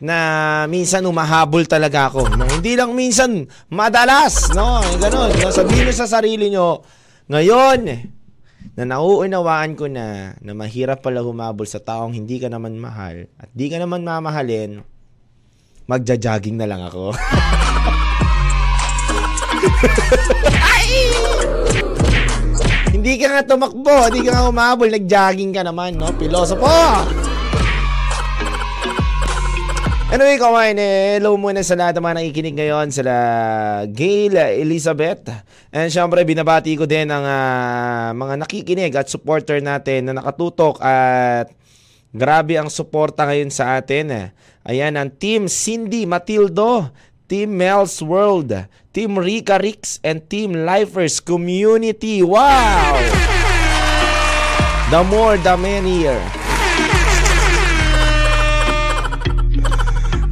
na 0.00 0.18
minsan 0.66 1.04
umahabol 1.04 1.68
talaga 1.68 2.08
ako. 2.08 2.24
No? 2.40 2.48
Hindi 2.48 2.72
lang 2.72 2.96
minsan, 2.96 3.44
madalas. 3.68 4.48
No? 4.56 4.80
Ganun. 4.96 5.30
No? 5.44 5.52
Sabihin 5.52 5.92
nyo 5.92 5.94
sa 5.94 6.08
sarili 6.08 6.48
nyo, 6.48 6.80
ngayon, 7.28 7.80
na 8.72 8.82
nauunawaan 8.88 9.76
ko 9.76 9.92
na 9.92 10.32
na 10.40 10.52
mahirap 10.56 11.04
pala 11.04 11.20
humabol 11.20 11.68
sa 11.68 11.84
taong 11.84 12.16
hindi 12.16 12.40
ka 12.40 12.48
naman 12.48 12.80
mahal 12.80 13.28
at 13.36 13.52
di 13.52 13.68
ka 13.68 13.76
naman 13.76 14.00
mamahalin, 14.00 14.80
magja-jogging 15.86 16.56
na 16.58 16.66
lang 16.68 16.82
ako. 16.86 17.14
Hindi 22.92 23.18
ka 23.18 23.26
nga 23.34 23.42
tumakbo, 23.42 23.96
hindi 24.12 24.22
ka 24.22 24.30
nga 24.30 24.46
umabol, 24.46 24.86
nag-jogging 24.92 25.50
ka 25.50 25.66
naman, 25.66 25.98
no? 25.98 26.14
Pilosopo! 26.14 26.70
Anyway, 30.12 30.36
kawain, 30.36 30.76
eh, 30.76 31.16
hello 31.16 31.40
muna 31.40 31.64
sa 31.64 31.72
lahat 31.72 31.96
ng 31.96 32.04
mga 32.04 32.16
nakikinig 32.20 32.56
ngayon, 32.60 32.92
sila 32.92 33.14
Gail, 33.88 34.36
Elizabeth, 34.36 35.24
and 35.72 35.88
syempre 35.88 36.20
binabati 36.28 36.76
ko 36.76 36.84
din 36.84 37.08
ang 37.08 37.24
ah, 37.24 38.12
mga 38.12 38.44
nakikinig 38.44 38.92
at 38.92 39.08
supporter 39.08 39.64
natin 39.64 40.12
na 40.12 40.20
nakatutok 40.20 40.76
at 40.84 41.48
grabe 42.12 42.60
ang 42.60 42.68
suporta 42.68 43.24
ngayon 43.24 43.48
sa 43.48 43.80
atin. 43.80 44.32
Ayan, 44.62 44.94
ang 45.00 45.10
Team 45.10 45.48
Cindy 45.48 46.04
Matildo, 46.04 46.92
Team 47.26 47.56
Mel's 47.56 47.98
World, 48.04 48.52
Team 48.92 49.16
Rika 49.16 49.56
Rix, 49.56 49.98
and 50.04 50.28
Team 50.28 50.68
Lifers 50.68 51.18
Community. 51.18 52.20
Wow! 52.20 53.00
The 54.92 55.00
more, 55.08 55.40
the 55.40 55.56
merrier. 55.56 56.41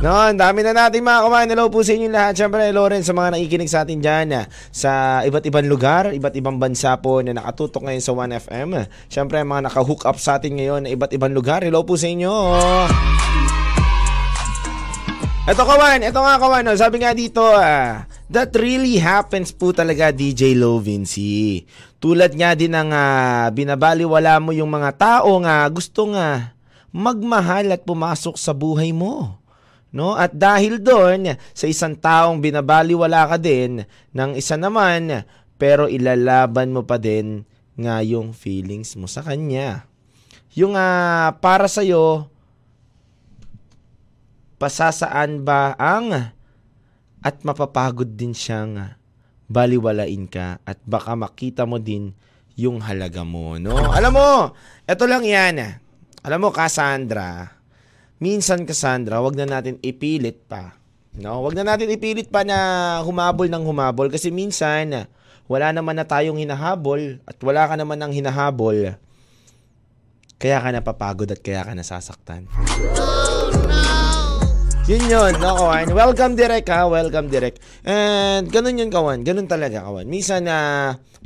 No, 0.01 0.17
dami 0.33 0.65
na 0.65 0.73
natin 0.73 1.05
mga 1.05 1.29
kawan. 1.29 1.45
Hello 1.53 1.69
po 1.69 1.85
sa 1.85 1.93
inyo 1.93 2.09
lahat. 2.09 2.33
Siyempre, 2.33 2.73
rin 2.73 3.05
sa 3.05 3.13
mga 3.13 3.37
nakikinig 3.37 3.69
sa 3.69 3.85
atin 3.85 4.01
dyan 4.01 4.33
ah, 4.33 4.49
sa 4.73 5.21
iba't 5.29 5.45
ibang 5.45 5.69
lugar, 5.69 6.17
iba't 6.17 6.33
ibang 6.41 6.57
bansa 6.57 6.97
po 7.05 7.21
na 7.21 7.37
nakatutok 7.37 7.85
ngayon 7.85 8.01
sa 8.01 8.17
1FM. 8.17 8.89
Siyempre, 9.13 9.45
mga 9.45 9.69
naka-hook 9.69 10.09
up 10.09 10.17
sa 10.17 10.41
atin 10.41 10.57
ngayon 10.57 10.89
na 10.89 10.97
iba't 10.97 11.13
ibang 11.13 11.37
lugar. 11.37 11.61
Hello 11.61 11.85
po 11.85 12.01
sa 12.01 12.09
inyo. 12.09 12.33
Ito 15.45 15.63
kawan, 15.69 16.01
ito 16.01 16.17
nga 16.17 16.37
kawan, 16.41 16.65
no? 16.65 16.73
sabi 16.81 17.05
nga 17.05 17.13
dito, 17.13 17.45
ah, 17.45 18.09
that 18.33 18.57
really 18.57 18.97
happens 18.97 19.53
po 19.53 19.77
talaga 19.77 20.17
DJ 20.17 20.57
Low 20.57 20.81
Vinci. 20.81 21.69
Tulad 22.01 22.33
nga 22.41 22.57
din 22.57 22.73
ng 22.73 22.89
ah, 22.89 23.53
binabaliwala 23.53 24.41
mo 24.41 24.57
yung 24.57 24.73
mga 24.73 24.97
tao 24.97 25.37
nga 25.45 25.61
gusto 25.69 26.09
nga 26.17 26.57
magmahal 26.89 27.69
at 27.69 27.85
pumasok 27.85 28.41
sa 28.41 28.57
buhay 28.57 28.97
mo. 28.97 29.40
No? 29.91 30.15
At 30.15 30.35
dahil 30.35 30.79
doon, 30.79 31.35
sa 31.55 31.67
isang 31.67 31.99
taong 31.99 32.39
binabaliwala 32.39 33.27
ka 33.35 33.37
din 33.39 33.83
ng 34.15 34.31
isa 34.39 34.55
naman, 34.55 35.27
pero 35.61 35.91
ilalaban 35.91 36.71
mo 36.71 36.87
pa 36.87 36.97
din 36.97 37.43
nga 37.75 38.01
yung 38.01 38.31
feelings 38.33 38.95
mo 38.95 39.11
sa 39.11 39.21
kanya. 39.21 39.85
Yung 40.55 40.75
ah, 40.79 41.35
para 41.39 41.67
sa'yo, 41.71 42.31
pasasaan 44.61 45.41
ba 45.43 45.75
ang 45.79 46.35
at 47.21 47.37
mapapagod 47.45 48.17
din 48.17 48.33
siyang 48.37 48.97
baliwalain 49.51 50.31
ka 50.31 50.63
at 50.63 50.79
baka 50.87 51.19
makita 51.19 51.67
mo 51.67 51.83
din 51.83 52.15
yung 52.55 52.85
halaga 52.85 53.25
mo, 53.25 53.57
no? 53.57 53.73
Alam 53.73 54.13
mo, 54.15 54.31
eto 54.85 55.09
lang 55.09 55.25
yan. 55.25 55.81
Alam 56.21 56.39
mo, 56.45 56.49
Cassandra, 56.53 57.60
minsan 58.21 58.69
Cassandra, 58.69 59.19
wag 59.25 59.35
na 59.35 59.49
natin 59.49 59.81
ipilit 59.81 60.45
pa. 60.45 60.77
No, 61.17 61.43
wag 61.43 61.59
na 61.59 61.67
natin 61.67 61.91
ipilit 61.91 62.31
pa 62.31 62.47
na 62.47 63.01
humabol 63.03 63.51
ng 63.51 63.65
humabol 63.67 64.07
kasi 64.13 64.31
minsan 64.31 65.11
wala 65.51 65.75
naman 65.75 65.99
na 65.99 66.07
tayong 66.07 66.39
hinahabol 66.39 67.19
at 67.27 67.35
wala 67.43 67.67
ka 67.67 67.75
naman 67.75 67.99
ng 67.99 68.13
hinahabol. 68.15 68.95
Kaya 70.39 70.57
ka 70.63 70.71
napapagod 70.71 71.27
at 71.27 71.43
kaya 71.43 71.67
ka 71.67 71.75
nasasaktan. 71.75 72.47
Yun 74.89 75.05
yun, 75.07 75.33
no, 75.39 75.55
kawan. 75.59 75.91
Welcome 75.91 76.35
direct 76.39 76.71
ha, 76.71 76.87
welcome 76.89 77.29
direct. 77.29 77.61
And 77.85 78.49
ganun 78.49 78.81
yun, 78.81 78.91
kawan. 78.91 79.27
Ganun 79.27 79.51
talaga, 79.51 79.85
kawan. 79.85 80.07
Minsan 80.09 80.47
na 80.47 80.57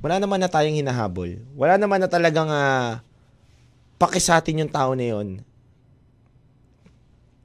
wala 0.02 0.18
naman 0.18 0.42
na 0.42 0.50
tayong 0.50 0.76
hinahabol. 0.80 1.38
Wala 1.54 1.78
naman 1.78 2.02
na 2.02 2.08
talagang 2.10 2.50
uh, 2.50 3.00
pakisatin 3.96 4.64
yung 4.64 4.72
tao 4.72 4.92
na 4.92 5.06
yun. 5.16 5.40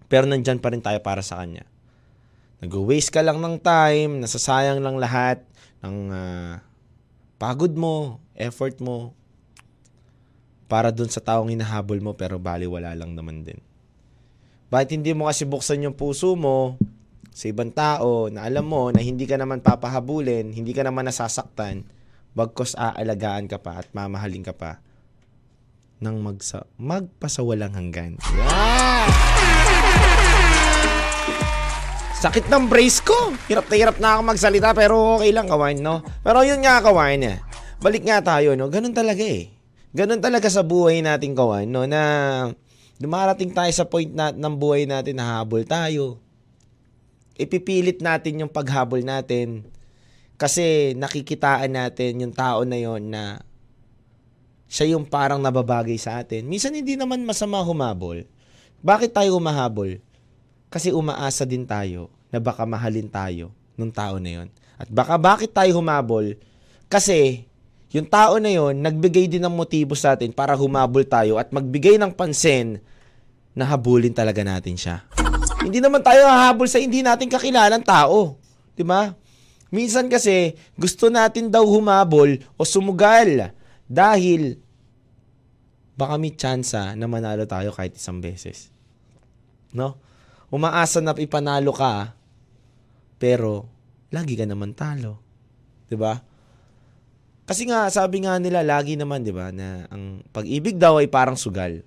Pero 0.10 0.26
nandyan 0.26 0.58
pa 0.58 0.74
rin 0.74 0.82
tayo 0.82 0.98
para 1.06 1.22
sa 1.22 1.40
kanya. 1.40 1.70
Nag-waste 2.60 3.14
ka 3.14 3.24
lang 3.24 3.40
ng 3.40 3.62
time, 3.62 4.20
nasasayang 4.20 4.84
lang 4.84 5.00
lahat 5.00 5.40
ng 5.80 5.98
ah, 6.12 6.60
pagod 7.40 7.72
mo, 7.72 8.20
effort 8.36 8.76
mo 8.84 9.16
para 10.70 10.92
dun 10.92 11.08
sa 11.08 11.24
taong 11.24 11.50
hinahabol 11.50 12.04
mo 12.04 12.14
pero 12.20 12.36
baliwala 12.36 12.92
lang 12.94 13.16
naman 13.16 13.48
din. 13.48 13.58
Bakit 14.70 15.02
hindi 15.02 15.18
mo 15.18 15.26
kasi 15.26 15.50
buksan 15.50 15.88
yung 15.88 15.98
puso 15.98 16.38
mo 16.38 16.78
sa 17.34 17.50
ibang 17.50 17.74
tao 17.74 18.30
na 18.30 18.46
alam 18.46 18.70
mo 18.70 18.94
na 18.94 19.02
hindi 19.02 19.26
ka 19.26 19.40
naman 19.40 19.66
papahabulin, 19.66 20.54
hindi 20.54 20.76
ka 20.78 20.86
naman 20.86 21.10
nasasaktan, 21.10 21.88
bagkos 22.38 22.78
aalagaan 22.78 23.50
ka 23.50 23.58
pa 23.58 23.82
at 23.82 23.90
mamahalin 23.98 24.46
ka 24.46 24.54
pa 24.54 24.78
ng 26.00 26.18
magsa 26.22 26.70
magpasawalang 26.78 27.74
hanggan. 27.74 28.22
Sakit 32.20 32.52
ng 32.52 32.68
brace 32.68 33.00
ko. 33.00 33.16
Hirap 33.48 33.72
na 33.72 33.76
hirap 33.80 33.96
na 33.96 34.20
ako 34.20 34.22
magsalita 34.28 34.76
pero 34.76 35.16
okay 35.16 35.32
lang 35.32 35.48
kawain, 35.48 35.80
no? 35.80 36.04
Pero 36.20 36.44
yun 36.44 36.60
nga 36.60 36.84
kawain 36.84 37.24
eh. 37.24 37.40
Balik 37.80 38.04
nga 38.04 38.20
tayo, 38.20 38.60
no? 38.60 38.68
Ganun 38.68 38.92
talaga 38.92 39.24
eh. 39.24 39.56
Ganun 39.96 40.20
talaga 40.20 40.52
sa 40.52 40.60
buhay 40.60 41.00
natin 41.00 41.32
kawain, 41.32 41.72
no? 41.72 41.88
Na 41.88 42.04
dumarating 43.00 43.56
tayo 43.56 43.72
sa 43.72 43.88
point 43.88 44.12
na, 44.12 44.36
ng 44.36 44.52
buhay 44.52 44.84
natin 44.84 45.16
na 45.16 45.40
habol 45.40 45.64
tayo. 45.64 46.20
Ipipilit 47.40 48.04
natin 48.04 48.44
yung 48.44 48.52
paghabol 48.52 49.00
natin 49.00 49.64
kasi 50.36 50.92
nakikitaan 51.00 51.72
natin 51.72 52.20
yung 52.20 52.36
tao 52.36 52.68
na 52.68 52.76
yon 52.76 53.16
na 53.16 53.40
siya 54.68 54.92
yung 54.92 55.08
parang 55.08 55.40
nababagay 55.40 55.96
sa 55.96 56.20
atin. 56.20 56.44
Minsan 56.52 56.76
hindi 56.76 57.00
naman 57.00 57.24
masama 57.24 57.64
humabol. 57.64 58.28
Bakit 58.84 59.16
tayo 59.16 59.40
humahabol? 59.40 60.04
Kasi 60.70 60.94
umaasa 60.94 61.44
din 61.50 61.66
tayo 61.66 62.14
na 62.30 62.38
baka 62.38 62.62
mahalin 62.64 63.10
tayo 63.10 63.50
nung 63.74 63.90
tao 63.90 64.22
na 64.22 64.42
yon. 64.42 64.48
At 64.78 64.88
baka 64.88 65.18
bakit 65.18 65.50
tayo 65.50 65.74
humabol? 65.82 66.38
Kasi 66.86 67.50
yung 67.90 68.06
tao 68.06 68.38
na 68.38 68.54
yon 68.54 68.78
nagbigay 68.78 69.26
din 69.26 69.42
ng 69.42 69.52
motibo 69.52 69.98
sa 69.98 70.14
atin 70.14 70.30
para 70.30 70.54
humabol 70.54 71.02
tayo 71.02 71.42
at 71.42 71.50
magbigay 71.50 71.98
ng 71.98 72.14
pansin 72.14 72.78
na 73.58 73.66
habulin 73.66 74.14
talaga 74.14 74.46
natin 74.46 74.78
siya. 74.78 75.02
hindi 75.60 75.82
naman 75.84 76.00
tayo 76.00 76.24
hahabol 76.24 76.70
sa 76.70 76.80
hindi 76.80 77.02
natin 77.02 77.28
kakilalang 77.28 77.84
tao. 77.84 78.38
'Di 78.78 78.86
ba? 78.86 79.12
Minsan 79.74 80.08
kasi 80.08 80.54
gusto 80.78 81.10
natin 81.10 81.50
daw 81.50 81.66
humabol 81.66 82.38
o 82.56 82.62
sumugal 82.64 83.54
dahil 83.90 84.58
baka 85.98 86.16
may 86.16 86.32
tsansa 86.32 86.96
na 86.96 87.06
manalo 87.06 87.44
tayo 87.44 87.76
kahit 87.76 87.98
isang 87.98 88.24
beses. 88.24 88.72
No? 89.76 90.00
Umaasa 90.50 90.98
na 90.98 91.14
ipanalo 91.14 91.70
ka, 91.70 92.18
pero 93.22 93.70
lagi 94.10 94.34
ka 94.34 94.50
naman 94.50 94.74
talo. 94.74 95.22
'Di 95.86 95.94
ba? 95.94 96.18
Kasi 97.46 97.66
nga 97.70 97.90
sabi 97.90 98.26
nga 98.26 98.38
nila 98.42 98.66
lagi 98.66 98.98
naman 98.98 99.22
'di 99.22 99.34
ba 99.34 99.54
na 99.54 99.86
ang 99.94 100.26
pag-ibig 100.34 100.78
daw 100.78 100.98
ay 100.98 101.10
parang 101.10 101.38
sugal. 101.38 101.86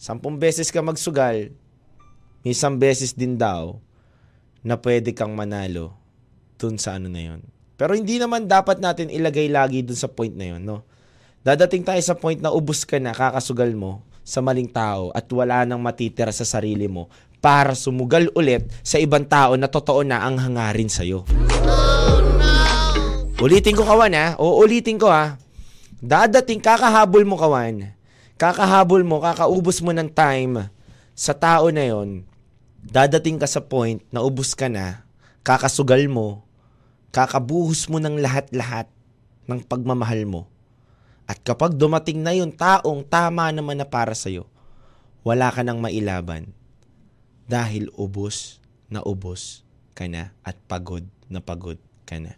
Sampung 0.00 0.36
beses 0.36 0.68
ka 0.68 0.80
magsugal, 0.80 1.52
isang 2.44 2.76
beses 2.76 3.16
din 3.16 3.36
daw 3.40 3.80
na 4.64 4.80
pwede 4.80 5.12
kang 5.12 5.32
manalo 5.36 5.96
dun 6.56 6.80
sa 6.80 6.96
ano 6.96 7.08
na 7.08 7.20
yon. 7.20 7.40
Pero 7.76 7.92
hindi 7.92 8.16
naman 8.16 8.48
dapat 8.48 8.80
natin 8.80 9.12
ilagay 9.12 9.48
lagi 9.52 9.84
dun 9.84 9.96
sa 9.96 10.08
point 10.08 10.32
na 10.32 10.56
yon, 10.56 10.62
no? 10.64 10.84
Dadating 11.44 11.84
tayo 11.84 12.00
sa 12.00 12.16
point 12.16 12.40
na 12.40 12.48
ubus 12.48 12.88
ka 12.88 12.96
na, 12.96 13.12
kakasugal 13.12 13.72
mo 13.76 14.00
sa 14.24 14.40
maling 14.40 14.72
tao 14.72 15.12
at 15.12 15.28
wala 15.28 15.68
nang 15.68 15.78
matitira 15.78 16.32
sa 16.32 16.48
sarili 16.48 16.88
mo 16.88 17.12
para 17.44 17.76
sumugal 17.76 18.32
ulit 18.32 18.64
sa 18.80 18.96
ibang 18.96 19.28
tao 19.28 19.52
na 19.60 19.68
totoo 19.68 20.00
na 20.00 20.24
ang 20.24 20.40
hangarin 20.40 20.88
sa'yo. 20.88 21.28
Ulitin 23.44 23.76
ko 23.76 23.84
kawan 23.84 24.16
ha. 24.16 24.26
O 24.40 24.56
ulitin 24.64 24.96
ko 24.96 25.12
ha. 25.12 25.36
Dadating 26.00 26.64
kakahabol 26.64 27.28
mo 27.28 27.36
kawan. 27.36 27.92
Kakahabol 28.40 29.04
mo, 29.04 29.20
kakaubos 29.20 29.84
mo 29.84 29.92
ng 29.92 30.08
time 30.08 30.72
sa 31.12 31.36
tao 31.36 31.68
na 31.68 31.84
yon. 31.84 32.24
Dadating 32.80 33.36
ka 33.36 33.44
sa 33.44 33.60
point 33.60 34.00
na 34.08 34.24
ubos 34.24 34.56
ka 34.56 34.72
na, 34.72 35.04
kakasugal 35.44 36.08
mo, 36.08 36.48
kakabuhos 37.12 37.84
mo 37.92 38.00
ng 38.00 38.16
lahat-lahat 38.24 38.88
ng 39.44 39.60
pagmamahal 39.68 40.24
mo. 40.24 40.48
At 41.24 41.40
kapag 41.40 41.80
dumating 41.80 42.20
na 42.20 42.36
yung 42.36 42.52
taong 42.52 43.00
tama 43.08 43.48
naman 43.48 43.80
na 43.80 43.88
para 43.88 44.12
sa'yo, 44.12 44.44
wala 45.24 45.48
ka 45.48 45.64
nang 45.64 45.80
mailaban. 45.80 46.52
Dahil 47.48 47.88
ubos 47.96 48.60
na 48.92 49.00
ubos 49.00 49.64
ka 49.96 50.04
na 50.04 50.36
at 50.44 50.56
pagod 50.68 51.04
na 51.32 51.40
pagod 51.40 51.80
ka 52.04 52.20
na. 52.20 52.36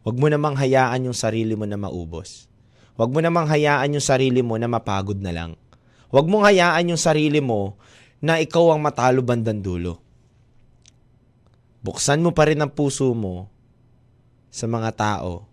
Huwag 0.00 0.16
mo 0.16 0.32
namang 0.32 0.56
hayaan 0.56 1.12
yung 1.12 1.16
sarili 1.16 1.52
mo 1.52 1.68
na 1.68 1.76
maubos. 1.76 2.48
Huwag 2.96 3.12
mo 3.12 3.20
namang 3.20 3.48
hayaan 3.48 3.96
yung 3.96 4.04
sarili 4.04 4.40
mo 4.40 4.56
na 4.56 4.68
mapagod 4.68 5.20
na 5.20 5.32
lang. 5.32 5.52
Huwag 6.08 6.24
mong 6.24 6.48
hayaan 6.48 6.96
yung 6.96 7.00
sarili 7.00 7.44
mo 7.44 7.76
na 8.20 8.40
ikaw 8.40 8.72
ang 8.72 8.80
matalo 8.80 9.20
bandang 9.20 9.60
dulo. 9.60 10.00
Buksan 11.84 12.20
mo 12.24 12.32
pa 12.32 12.48
rin 12.48 12.60
ang 12.60 12.72
puso 12.72 13.12
mo 13.12 13.48
sa 14.52 14.68
mga 14.68 14.90
tao 14.96 15.49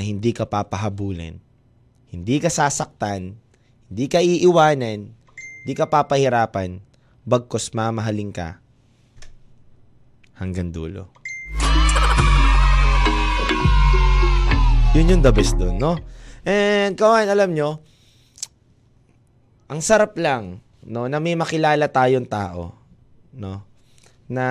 na 0.00 0.08
hindi 0.08 0.32
ka 0.32 0.48
papahabulin, 0.48 1.36
hindi 2.08 2.40
ka 2.40 2.48
sasaktan, 2.48 3.36
hindi 3.92 4.08
ka 4.08 4.24
iiwanan, 4.24 5.12
hindi 5.12 5.72
ka 5.76 5.92
papahirapan, 5.92 6.80
bagkos 7.28 7.76
mamahalin 7.76 8.32
ka 8.32 8.64
hanggang 10.40 10.72
dulo. 10.72 11.12
Yun 14.96 15.12
yung 15.12 15.20
the 15.20 15.36
best 15.36 15.60
doon, 15.60 15.76
no? 15.76 16.00
And 16.48 16.96
kawan, 16.96 17.28
alam 17.28 17.52
nyo, 17.52 17.84
ang 19.68 19.84
sarap 19.84 20.16
lang, 20.16 20.64
no, 20.80 21.12
na 21.12 21.20
may 21.20 21.36
makilala 21.36 21.92
tayong 21.92 22.24
tao, 22.24 22.72
no, 23.36 23.68
na 24.32 24.48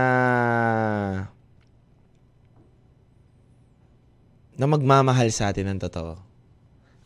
na 4.59 4.67
magmamahal 4.67 5.31
sa 5.31 5.55
atin 5.55 5.71
ng 5.71 5.79
totoo. 5.79 6.19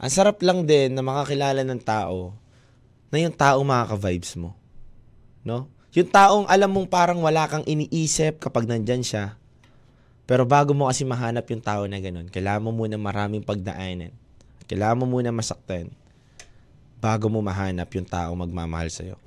Ang 0.02 0.12
sarap 0.12 0.42
lang 0.42 0.66
din 0.66 0.98
na 0.98 1.06
makakilala 1.06 1.62
ng 1.62 1.78
tao 1.86 2.34
na 3.14 3.22
yung 3.22 3.32
tao 3.32 3.62
makaka-vibes 3.62 4.34
mo. 4.42 4.58
No? 5.46 5.70
Yung 5.94 6.10
taong 6.10 6.50
alam 6.50 6.74
mong 6.74 6.90
parang 6.90 7.22
wala 7.22 7.46
kang 7.46 7.62
iniisip 7.70 8.42
kapag 8.42 8.66
nandyan 8.66 9.06
siya. 9.06 9.38
Pero 10.26 10.50
bago 10.50 10.74
mo 10.74 10.90
kasi 10.90 11.06
mahanap 11.06 11.46
yung 11.54 11.62
tao 11.62 11.86
na 11.86 12.02
ganun, 12.02 12.26
kailangan 12.34 12.66
mo 12.66 12.74
muna 12.74 12.98
maraming 12.98 13.46
pagdaanan. 13.46 14.10
Kailangan 14.66 14.98
mo 14.98 15.06
muna 15.06 15.30
masaktan 15.30 15.94
bago 16.98 17.30
mo 17.30 17.46
mahanap 17.46 17.86
yung 17.94 18.08
taong 18.10 18.40
magmamahal 18.40 18.90
sa'yo. 18.90 19.22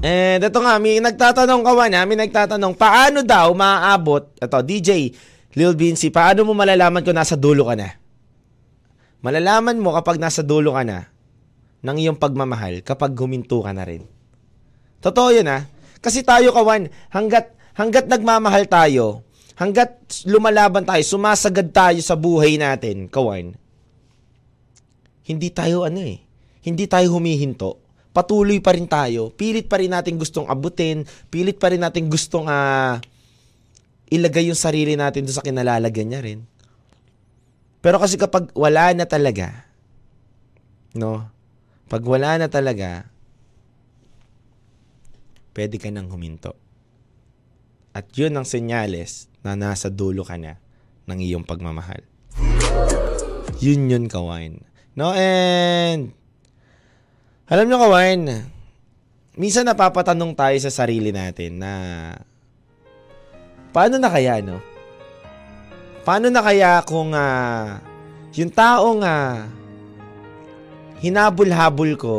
And 0.00 0.40
ito 0.40 0.58
nga, 0.58 0.80
may 0.80 0.98
nagtatanong 0.98 1.60
kawan 1.60 1.92
ha, 1.92 2.02
may 2.08 2.16
nagtatanong, 2.16 2.72
paano 2.72 3.20
daw 3.20 3.52
maaabot, 3.52 4.32
ito, 4.34 4.58
DJ, 4.64 5.12
Lil 5.58 5.74
Vinci, 5.74 6.14
paano 6.14 6.46
mo 6.46 6.54
malalaman 6.54 7.02
kung 7.02 7.18
nasa 7.18 7.34
dulo 7.34 7.66
ka 7.66 7.74
na? 7.74 7.98
Malalaman 9.20 9.82
mo 9.82 9.92
kapag 9.98 10.22
nasa 10.22 10.46
dulo 10.46 10.78
ka 10.78 10.86
na 10.86 11.10
ng 11.82 11.96
iyong 11.96 12.18
pagmamahal 12.20 12.86
kapag 12.86 13.12
huminto 13.18 13.58
ka 13.60 13.74
na 13.74 13.82
rin. 13.82 14.06
Totoo 15.02 15.34
yun 15.34 15.50
ha. 15.50 15.66
Kasi 15.98 16.22
tayo 16.22 16.54
kawan, 16.54 16.88
hanggat, 17.12 17.52
hanggat 17.74 18.06
nagmamahal 18.06 18.64
tayo, 18.70 19.26
hanggat 19.58 20.00
lumalaban 20.24 20.86
tayo, 20.86 21.02
sumasagad 21.04 21.68
tayo 21.74 22.00
sa 22.00 22.16
buhay 22.16 22.56
natin, 22.56 23.10
kawan, 23.10 23.52
hindi 25.26 25.48
tayo 25.52 25.84
ano 25.84 26.00
eh, 26.00 26.22
hindi 26.64 26.86
tayo 26.88 27.18
humihinto. 27.18 27.80
Patuloy 28.10 28.58
pa 28.58 28.74
rin 28.74 28.90
tayo. 28.90 29.30
Pilit 29.30 29.70
pa 29.70 29.78
rin 29.78 29.94
natin 29.94 30.18
gustong 30.18 30.50
abutin. 30.50 31.06
Pilit 31.30 31.62
pa 31.62 31.70
rin 31.70 31.78
natin 31.78 32.10
gustong 32.10 32.50
uh, 32.50 32.98
ilagay 34.10 34.50
yung 34.50 34.58
sarili 34.58 34.98
natin 34.98 35.24
doon 35.24 35.36
sa 35.38 35.46
kinalalagyan 35.46 36.08
niya 36.10 36.20
rin. 36.20 36.40
Pero 37.80 37.96
kasi 37.96 38.20
kapag 38.20 38.52
wala 38.52 38.92
na 38.92 39.08
talaga, 39.08 39.64
no? 40.92 41.30
Pag 41.90 42.02
wala 42.04 42.36
na 42.38 42.46
talaga, 42.46 43.08
pwede 45.56 45.80
ka 45.80 45.88
nang 45.90 46.10
huminto. 46.10 46.54
At 47.90 48.06
yun 48.14 48.36
ang 48.38 48.46
senyales 48.46 49.26
na 49.42 49.58
nasa 49.58 49.90
dulo 49.90 50.22
ka 50.22 50.38
na 50.38 50.62
ng 51.10 51.18
iyong 51.18 51.42
pagmamahal. 51.42 52.06
Yun 53.58 53.90
yun, 53.90 54.06
kawain. 54.06 54.62
No, 54.94 55.10
and 55.10 56.14
alam 57.50 57.66
nyo, 57.66 57.82
kawain, 57.82 58.46
minsan 59.34 59.66
napapatanong 59.66 60.38
tayo 60.38 60.54
sa 60.62 60.70
sarili 60.70 61.10
natin 61.10 61.58
na 61.58 61.72
paano 63.70 63.96
na 63.96 64.10
kaya, 64.10 64.42
no? 64.42 64.58
Paano 66.02 66.26
na 66.32 66.42
kaya 66.42 66.82
kung 66.86 67.14
uh, 67.14 67.78
yung 68.34 68.50
taong 68.50 69.02
uh, 69.04 69.46
hinabol-habol 71.02 71.92
ko 71.98 72.18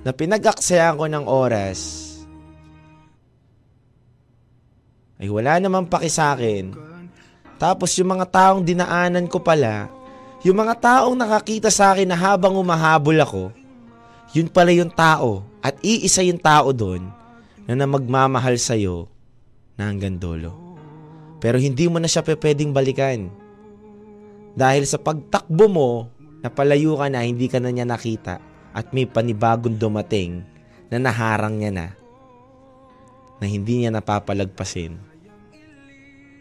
na 0.00 0.10
pinag-aksaya 0.14 0.96
ko 0.96 1.04
ng 1.06 1.24
oras 1.28 2.08
ay 5.20 5.28
wala 5.28 5.60
namang 5.60 5.84
paki 5.84 6.08
sa 6.08 6.32
akin. 6.32 6.72
Tapos 7.60 7.92
yung 8.00 8.16
mga 8.16 8.24
taong 8.32 8.64
dinaanan 8.64 9.28
ko 9.28 9.36
pala, 9.44 9.92
yung 10.40 10.56
mga 10.56 10.80
taong 10.80 11.12
nakakita 11.12 11.68
sa 11.68 11.92
akin 11.92 12.08
na 12.08 12.16
habang 12.16 12.56
umahabol 12.56 13.20
ako, 13.20 13.44
yun 14.32 14.48
pala 14.48 14.72
yung 14.72 14.88
tao 14.88 15.44
at 15.60 15.76
iisa 15.84 16.24
yung 16.24 16.40
tao 16.40 16.72
doon 16.72 17.04
na, 17.68 17.76
na 17.76 17.84
magmamahal 17.84 18.56
sa'yo 18.56 19.04
na 19.80 19.88
hanggang 19.88 20.20
dulo. 20.20 20.52
Pero 21.40 21.56
hindi 21.56 21.88
mo 21.88 21.96
na 21.96 22.04
siya 22.04 22.20
pwedeng 22.20 22.76
balikan. 22.76 23.32
Dahil 24.52 24.84
sa 24.84 25.00
pagtakbo 25.00 25.72
mo, 25.72 25.90
napalayo 26.44 27.00
ka 27.00 27.08
na, 27.08 27.24
hindi 27.24 27.48
ka 27.48 27.56
na 27.56 27.72
niya 27.72 27.88
nakita 27.88 28.36
at 28.76 28.92
may 28.92 29.08
panibagong 29.08 29.80
dumating 29.80 30.44
na 30.92 31.00
naharang 31.00 31.56
niya 31.56 31.72
na 31.72 31.86
na 33.40 33.48
hindi 33.48 33.80
niya 33.80 33.88
napapalagpasin 33.88 35.00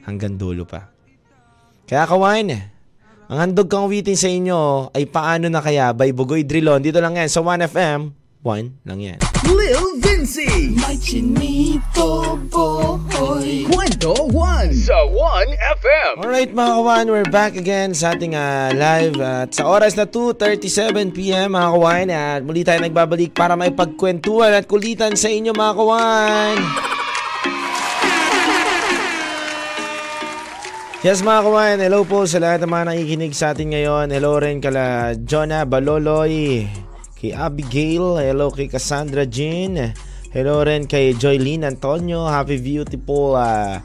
hanggang 0.03 0.35
dulo 0.35 0.67
pa. 0.67 0.91
Kaya 1.87 2.03
kawain, 2.03 2.51
ang 3.31 3.39
handog 3.39 3.71
kang 3.71 3.87
witin 3.87 4.19
sa 4.19 4.27
inyo 4.27 4.91
ay 4.91 5.07
paano 5.07 5.47
na 5.47 5.63
kaya 5.63 5.95
by 5.95 6.11
Bugoy 6.11 6.43
Drilon. 6.43 6.83
Dito 6.83 6.99
lang 6.99 7.15
yan 7.15 7.31
sa 7.31 7.39
1FM. 7.39 8.11
1 8.43 8.83
lang 8.83 8.99
yan. 8.99 9.28
Lil 9.53 9.97
Vinci. 10.01 10.73
May 10.77 10.97
chinito 11.01 12.37
boy 12.49 13.65
Kwento 13.69 14.13
1 14.29 14.73
sa 14.75 14.97
1FM. 15.09 16.13
Alright 16.21 16.53
mga 16.53 16.73
kawan, 16.77 17.05
we're 17.09 17.31
back 17.33 17.57
again 17.57 17.97
sa 17.97 18.13
ating 18.13 18.37
ah, 18.37 18.69
live 18.73 19.17
at 19.17 19.53
sa 19.53 19.65
oras 19.65 19.97
na 19.97 20.05
2.37pm 20.05 21.49
mga 21.49 21.69
kawan 21.73 22.07
at 22.13 22.41
muli 22.45 22.61
tayo 22.61 22.81
nagbabalik 22.81 23.33
para 23.33 23.57
may 23.57 23.73
pagkwentuhan 23.73 24.53
at 24.53 24.69
kulitan 24.69 25.17
sa 25.17 25.29
inyo 25.29 25.53
mga 25.53 25.73
kawan. 25.73 26.57
Yes 30.99 31.23
mga 31.23 31.41
kawan, 31.47 31.77
hello 31.79 32.03
po 32.03 32.27
sa 32.27 32.43
lahat 32.43 32.59
ng 32.59 32.71
mga 32.75 32.85
nakikinig 32.91 33.31
sa 33.31 33.55
atin 33.55 33.71
ngayon. 33.71 34.11
Hello 34.11 34.35
rin 34.35 34.59
kala 34.59 35.15
Jonah 35.15 35.63
Baloloy, 35.63 36.67
kay 37.19 37.35
Abigail, 37.35 38.15
hello 38.15 38.47
kay 38.47 38.71
Cassandra 38.71 39.27
Jean, 39.27 39.91
hello 40.31 40.63
rin 40.63 40.87
kay 40.87 41.11
Joylene 41.11 41.67
Antonio. 41.67 42.23
Happy 42.23 42.55
beautiful 42.55 43.35
uh, 43.35 43.83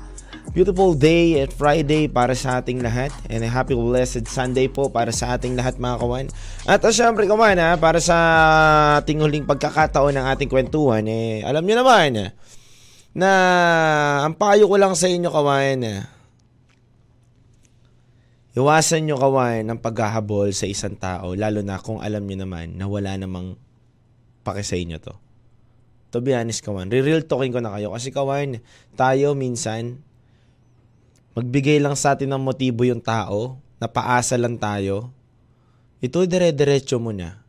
beautiful 0.54 0.94
day 0.94 1.42
at 1.42 1.50
Friday 1.50 2.06
para 2.06 2.38
sa 2.38 2.62
ating 2.62 2.78
lahat 2.78 3.10
and 3.26 3.42
a 3.42 3.50
happy 3.50 3.74
blessed 3.74 4.30
Sunday 4.30 4.70
po 4.70 4.86
para 4.86 5.10
sa 5.10 5.34
ating 5.34 5.58
lahat 5.58 5.82
mga 5.82 5.98
kawan. 5.98 6.26
At 6.62 6.86
uh, 6.86 6.94
syempre 6.94 7.26
kawan 7.26 7.58
ha, 7.58 7.74
para 7.74 7.98
sa 7.98 8.16
ating 9.02 9.18
huling 9.18 9.50
pagkakataon 9.50 10.14
ng 10.14 10.26
ating 10.30 10.46
kwentuhan 10.46 11.02
eh 11.10 11.42
alam 11.42 11.66
niyo 11.66 11.82
naman 11.82 12.30
na 13.18 13.30
ang 14.22 14.38
payo 14.38 14.70
ko 14.70 14.78
lang 14.78 14.94
sa 14.94 15.10
inyo 15.10 15.26
kawan 15.26 16.06
Iwasan 18.54 19.10
nyo 19.10 19.18
kawan 19.18 19.66
ng 19.66 19.82
paghahabol 19.82 20.54
sa 20.54 20.70
isang 20.70 20.94
tao, 20.94 21.34
lalo 21.34 21.58
na 21.66 21.82
kung 21.82 21.98
alam 21.98 22.22
nyo 22.22 22.46
naman 22.46 22.78
na 22.78 22.86
wala 22.86 23.18
namang 23.18 23.58
pake 24.46 24.62
sa 24.62 24.78
inyo 24.78 24.94
to. 25.02 25.14
To 26.14 26.22
be 26.22 26.30
honest 26.30 26.62
kawan, 26.62 26.86
re-real 26.86 27.26
talking 27.26 27.50
ko 27.50 27.58
na 27.58 27.74
kayo. 27.74 27.90
Kasi 27.90 28.14
kawan, 28.14 28.62
tayo 28.94 29.34
minsan, 29.34 29.98
magbigay 31.34 31.82
lang 31.82 31.98
sa 31.98 32.14
atin 32.14 32.30
ng 32.30 32.46
motibo 32.46 32.86
yung 32.86 33.02
tao, 33.02 33.58
napaasa 33.82 34.38
lang 34.38 34.54
tayo, 34.54 35.10
ito 35.98 36.22
dire-diretso 36.22 37.02
mo 37.02 37.10
na. 37.10 37.42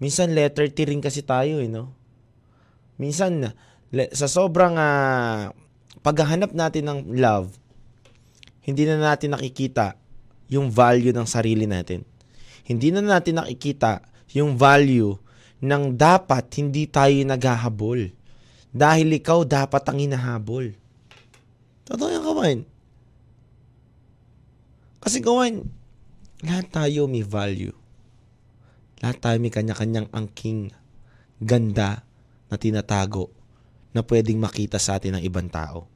Minsan 0.00 0.32
letter 0.32 0.72
T 0.72 0.88
rin 0.88 1.04
kasi 1.04 1.20
tayo 1.20 1.60
eh, 1.60 1.68
no? 1.68 1.92
Minsan, 2.96 3.52
le- 3.92 4.12
sa 4.16 4.32
sobrang 4.32 4.80
ah, 4.80 5.52
paghahanap 6.00 6.56
natin 6.56 6.88
ng 6.88 6.98
love, 7.20 7.52
hindi 8.62 8.86
na 8.86 8.98
natin 8.98 9.34
nakikita 9.34 9.98
yung 10.46 10.70
value 10.70 11.10
ng 11.10 11.26
sarili 11.26 11.66
natin. 11.66 12.06
Hindi 12.62 12.94
na 12.94 13.02
natin 13.02 13.42
nakikita 13.42 14.06
yung 14.32 14.54
value 14.54 15.18
ng 15.62 15.94
dapat 15.98 16.46
hindi 16.58 16.86
tayo 16.86 17.14
naghahabol. 17.26 18.10
Dahil 18.72 19.08
ikaw 19.18 19.44
dapat 19.44 19.82
ang 19.84 19.98
hinahabol. 20.00 20.72
Totoo 21.84 22.08
yan, 22.08 22.24
kawan. 22.24 22.58
Kasi 25.02 25.18
kawan, 25.18 25.66
lahat 26.46 26.66
tayo 26.70 27.10
may 27.10 27.26
value. 27.26 27.74
Lahat 29.02 29.18
tayo 29.18 29.36
may 29.42 29.50
kanya-kanyang 29.50 30.08
angking, 30.14 30.70
ganda 31.42 32.06
na 32.46 32.56
tinatago 32.56 33.34
na 33.92 34.00
pwedeng 34.06 34.40
makita 34.40 34.80
sa 34.80 34.96
atin 34.96 35.18
ng 35.18 35.22
ibang 35.26 35.50
tao. 35.52 35.91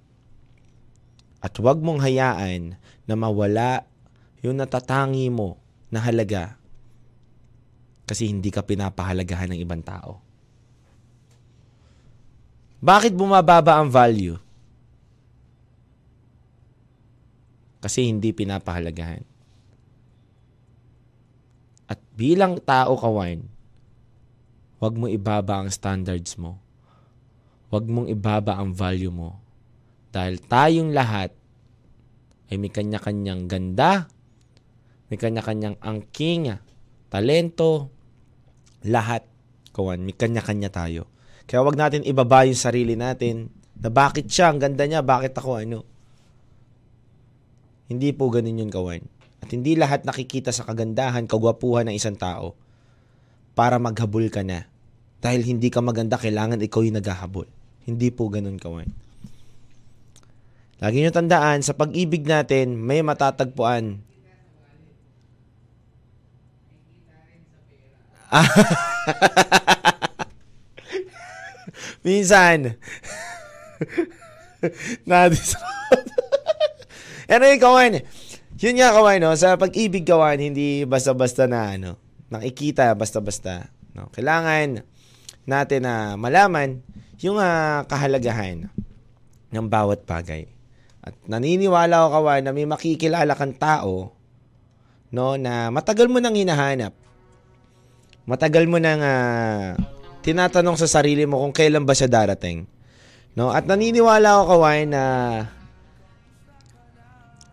At 1.41 1.53
huwag 1.61 1.85
mong 1.85 2.01
hayaan 2.01 2.81
na 3.05 3.15
mawala 3.15 3.85
yung 4.41 4.57
natatangi 4.57 5.29
mo 5.29 5.61
na 5.93 6.03
halaga 6.03 6.57
kasi 8.07 8.31
hindi 8.31 8.55
ka 8.55 8.63
pinapahalagahan 8.63 9.55
ng 9.55 9.61
ibang 9.61 9.83
tao. 9.83 10.23
Bakit 12.79 13.19
bumababa 13.19 13.83
ang 13.83 13.91
value? 13.91 14.39
Kasi 17.83 18.07
hindi 18.07 18.31
pinapahalagahan. 18.31 19.27
At 21.91 21.99
bilang 22.15 22.63
tao 22.63 22.95
kawan, 22.95 23.43
huwag 24.79 24.95
mo 24.95 25.11
ibaba 25.11 25.63
ang 25.63 25.71
standards 25.71 26.39
mo. 26.39 26.59
Huwag 27.71 27.91
mong 27.91 28.07
ibaba 28.07 28.55
ang 28.59 28.71
value 28.71 29.11
mo 29.11 29.46
dahil 30.17 30.41
tayong 30.41 30.97
lahat 30.97 31.29
ay 32.49 32.57
may 32.57 32.73
kanya-kanyang 32.73 33.45
ganda, 33.45 34.09
may 35.13 35.21
kanya-kanyang 35.21 35.77
angking, 35.85 36.57
talento, 37.13 37.93
lahat. 38.89 39.29
Kawan, 39.77 40.01
may 40.09 40.17
kanya-kanya 40.17 40.73
tayo. 40.73 41.05
Kaya 41.45 41.61
wag 41.61 41.77
natin 41.77 42.01
ibaba 42.09 42.49
yung 42.49 42.57
sarili 42.57 42.97
natin 42.97 43.53
na 43.77 43.93
bakit 43.93 44.33
siya, 44.33 44.49
ang 44.49 44.57
ganda 44.57 44.89
niya, 44.89 45.05
bakit 45.05 45.37
ako 45.37 45.61
ano. 45.61 45.85
Hindi 47.93 48.17
po 48.17 48.33
ganun 48.33 48.57
yun, 48.57 48.73
kawan. 48.73 49.05
At 49.45 49.53
hindi 49.53 49.77
lahat 49.77 50.09
nakikita 50.09 50.49
sa 50.49 50.65
kagandahan, 50.65 51.29
kagwapuhan 51.29 51.93
ng 51.93 51.95
isang 51.95 52.17
tao 52.17 52.57
para 53.53 53.77
maghabol 53.77 54.33
ka 54.33 54.41
na. 54.41 54.65
Dahil 55.21 55.45
hindi 55.45 55.69
ka 55.69 55.85
maganda, 55.85 56.17
kailangan 56.17 56.57
ikaw 56.65 56.81
yung 56.81 56.97
naghahabol. 56.97 57.47
Hindi 57.85 58.09
po 58.09 58.33
ganun, 58.33 58.57
kawan. 58.57 59.06
Lagi 60.77 61.01
nyo 61.01 61.09
tandaan, 61.09 61.65
sa 61.65 61.73
pag-ibig 61.73 62.29
natin, 62.29 62.77
may 62.77 63.01
matatagpuan. 63.01 64.05
Minsan. 72.07 72.77
Na-disrupt. 75.09 76.13
anyway, 77.33 77.57
kawan. 77.57 78.05
Yun 78.57 78.77
nga, 78.77 78.93
kawan, 78.93 79.21
no? 79.21 79.37
Sa 79.37 79.57
pag-ibig, 79.57 80.05
kawan, 80.05 80.41
hindi 80.41 80.85
basta-basta 80.85 81.49
na, 81.49 81.73
ano, 81.77 81.97
nakikita 82.29 82.93
basta-basta. 82.93 83.73
No? 83.97 84.13
Kailangan 84.13 84.85
natin 85.47 85.87
na 85.87 86.19
malaman 86.19 86.83
yung 87.23 87.39
ah, 87.41 87.87
kahalagahan 87.89 88.69
ng 89.55 89.67
bawat 89.71 90.05
bagay. 90.05 90.56
At 91.07 91.15
naniniwala 91.31 92.03
ako 92.03 92.09
kawan 92.19 92.43
na 92.43 92.51
may 92.51 92.67
makikilala 92.67 93.39
kang 93.39 93.55
tao 93.55 94.11
no 95.15 95.39
na 95.39 95.71
matagal 95.71 96.11
mo 96.11 96.19
nang 96.19 96.35
hinahanap. 96.35 96.91
Matagal 98.27 98.67
mo 98.67 98.83
nang 98.83 98.99
ah, 99.07 99.79
tinatanong 100.27 100.75
sa 100.75 100.91
sarili 100.91 101.23
mo 101.23 101.39
kung 101.47 101.55
kailan 101.55 101.87
ba 101.87 101.95
siya 101.95 102.11
darating. 102.11 102.67
No? 103.39 103.55
At 103.55 103.71
naniniwala 103.71 104.43
ako 104.43 104.45
kawan 104.59 104.87
na 104.91 105.05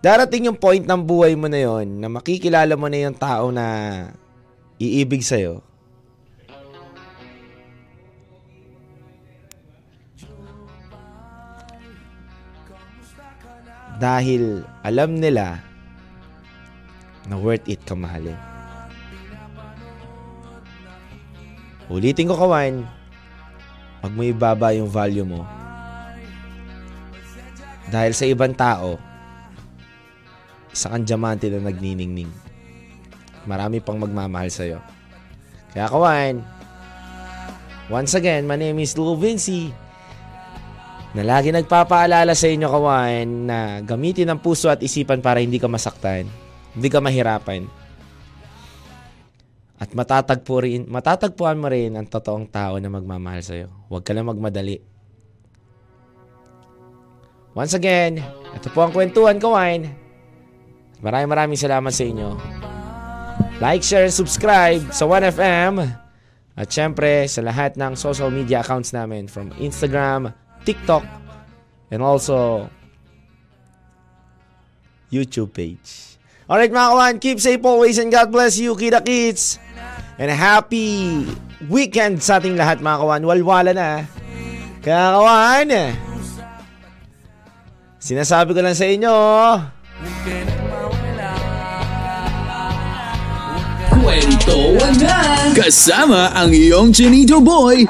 darating 0.01 0.49
yung 0.49 0.57
point 0.57 0.81
ng 0.81 1.01
buhay 1.05 1.37
mo 1.37 1.45
na 1.45 1.61
yon 1.61 2.01
na 2.01 2.09
makikilala 2.09 2.73
mo 2.73 2.89
na 2.89 3.05
yung 3.05 3.15
tao 3.15 3.53
na 3.53 3.65
iibig 4.81 5.21
sa'yo. 5.21 5.61
Dahil 14.03 14.67
alam 14.83 15.15
nila 15.15 15.63
na 17.31 17.39
worth 17.39 17.63
it 17.71 17.79
ka 17.87 17.95
mahalin. 17.95 18.35
Ulitin 21.87 22.27
ko 22.27 22.35
kawan, 22.35 22.83
pag 24.03 24.11
mo 24.11 24.27
ibaba 24.27 24.75
yung 24.75 24.91
value 24.91 25.23
mo, 25.23 25.47
dahil 27.87 28.11
sa 28.11 28.27
ibang 28.27 28.51
tao, 28.51 28.99
isa 30.75 30.91
kang 30.91 31.07
diamante 31.07 31.47
na 31.47 31.63
nagniningning. 31.63 32.31
Marami 33.47 33.79
pang 33.79 33.95
magmamahal 33.95 34.51
sa'yo. 34.51 34.83
Kaya 35.71 35.87
kawan, 35.87 36.43
Once 37.91 38.15
again, 38.15 38.47
my 38.47 38.55
name 38.55 38.79
is 38.79 38.95
Lou 38.95 39.15
Vinci 39.19 39.71
na 41.13 41.21
lagi 41.21 41.54
nagpapaalala 41.54 42.34
sa 42.34 42.49
inyo 42.49 42.65
kawan 42.65 43.28
na 43.45 43.60
gamitin 43.86 44.34
ang 44.34 44.41
puso 44.41 44.73
at 44.73 44.82
isipan 44.82 45.21
para 45.21 45.38
hindi 45.38 45.62
ka 45.62 45.69
masaktan, 45.69 46.26
hindi 46.73 46.89
ka 46.89 46.97
mahirapan. 46.97 47.69
At 49.78 49.93
matatagpo 49.93 50.63
rin, 50.65 50.89
matatagpuan 50.89 51.62
mo 51.62 51.69
rin 51.69 51.93
ang 51.93 52.10
totoong 52.10 52.49
tao 52.49 52.82
na 52.82 52.89
magmamahal 52.89 53.45
sa 53.45 53.54
iyo. 53.54 53.69
Huwag 53.93 54.02
ka 54.02 54.15
lang 54.15 54.26
magmadali. 54.26 54.82
Once 57.54 57.78
again, 57.78 58.17
ito 58.58 58.73
po 58.73 58.82
ang 58.82 58.89
kwentuhan 58.89 59.38
kawan. 59.38 59.86
Maraming 61.04 61.30
maraming 61.30 61.60
salamat 61.60 61.93
sa 61.93 62.02
inyo. 62.10 62.30
Like, 63.62 63.86
share, 63.86 64.10
subscribe 64.10 64.82
sa 64.89 65.06
1FM. 65.06 65.78
At 66.58 66.67
syempre, 66.73 67.30
sa 67.30 67.45
lahat 67.45 67.78
ng 67.78 67.93
social 67.93 68.34
media 68.34 68.65
accounts 68.65 68.95
namin 68.95 69.30
from 69.30 69.54
Instagram, 69.62 70.34
TikTok, 70.63 71.04
and 71.91 72.02
also 72.02 72.67
YouTube 75.13 75.54
page. 75.54 76.17
Alright 76.49 76.73
mga 76.73 76.89
kawan, 76.91 77.13
keep 77.23 77.39
safe 77.39 77.63
always 77.63 77.95
and 78.02 78.12
God 78.12 78.28
bless 78.34 78.60
you, 78.60 78.76
Kita 78.76 78.99
Kids. 78.99 79.62
And 80.19 80.30
happy 80.30 81.26
weekend 81.71 82.19
sa 82.21 82.38
ating 82.38 82.60
lahat 82.60 82.84
mga 82.84 82.97
kawan. 82.99 83.21
Walwala 83.23 83.71
na. 83.71 84.06
Kaya 84.84 85.15
kawan, 85.15 85.67
sinasabi 88.04 88.52
ko 88.52 88.60
lang 88.60 88.76
sa 88.76 88.84
inyo, 88.84 89.15
Kwentuhan 94.03 94.99
na! 94.99 95.15
Kasama 95.55 96.35
ang 96.35 96.51
iyong 96.51 96.91
Chinito 96.91 97.39
Boy, 97.39 97.87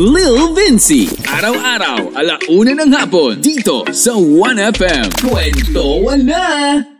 Lil 0.00 0.56
Vinci. 0.56 1.12
Araw-araw, 1.28 2.16
alauna 2.16 2.72
ng 2.72 2.88
hapon, 2.88 3.36
dito 3.36 3.84
sa 3.92 4.16
1FM. 4.16 5.12
Kwentuhan 5.20 6.24
na! 6.24 6.93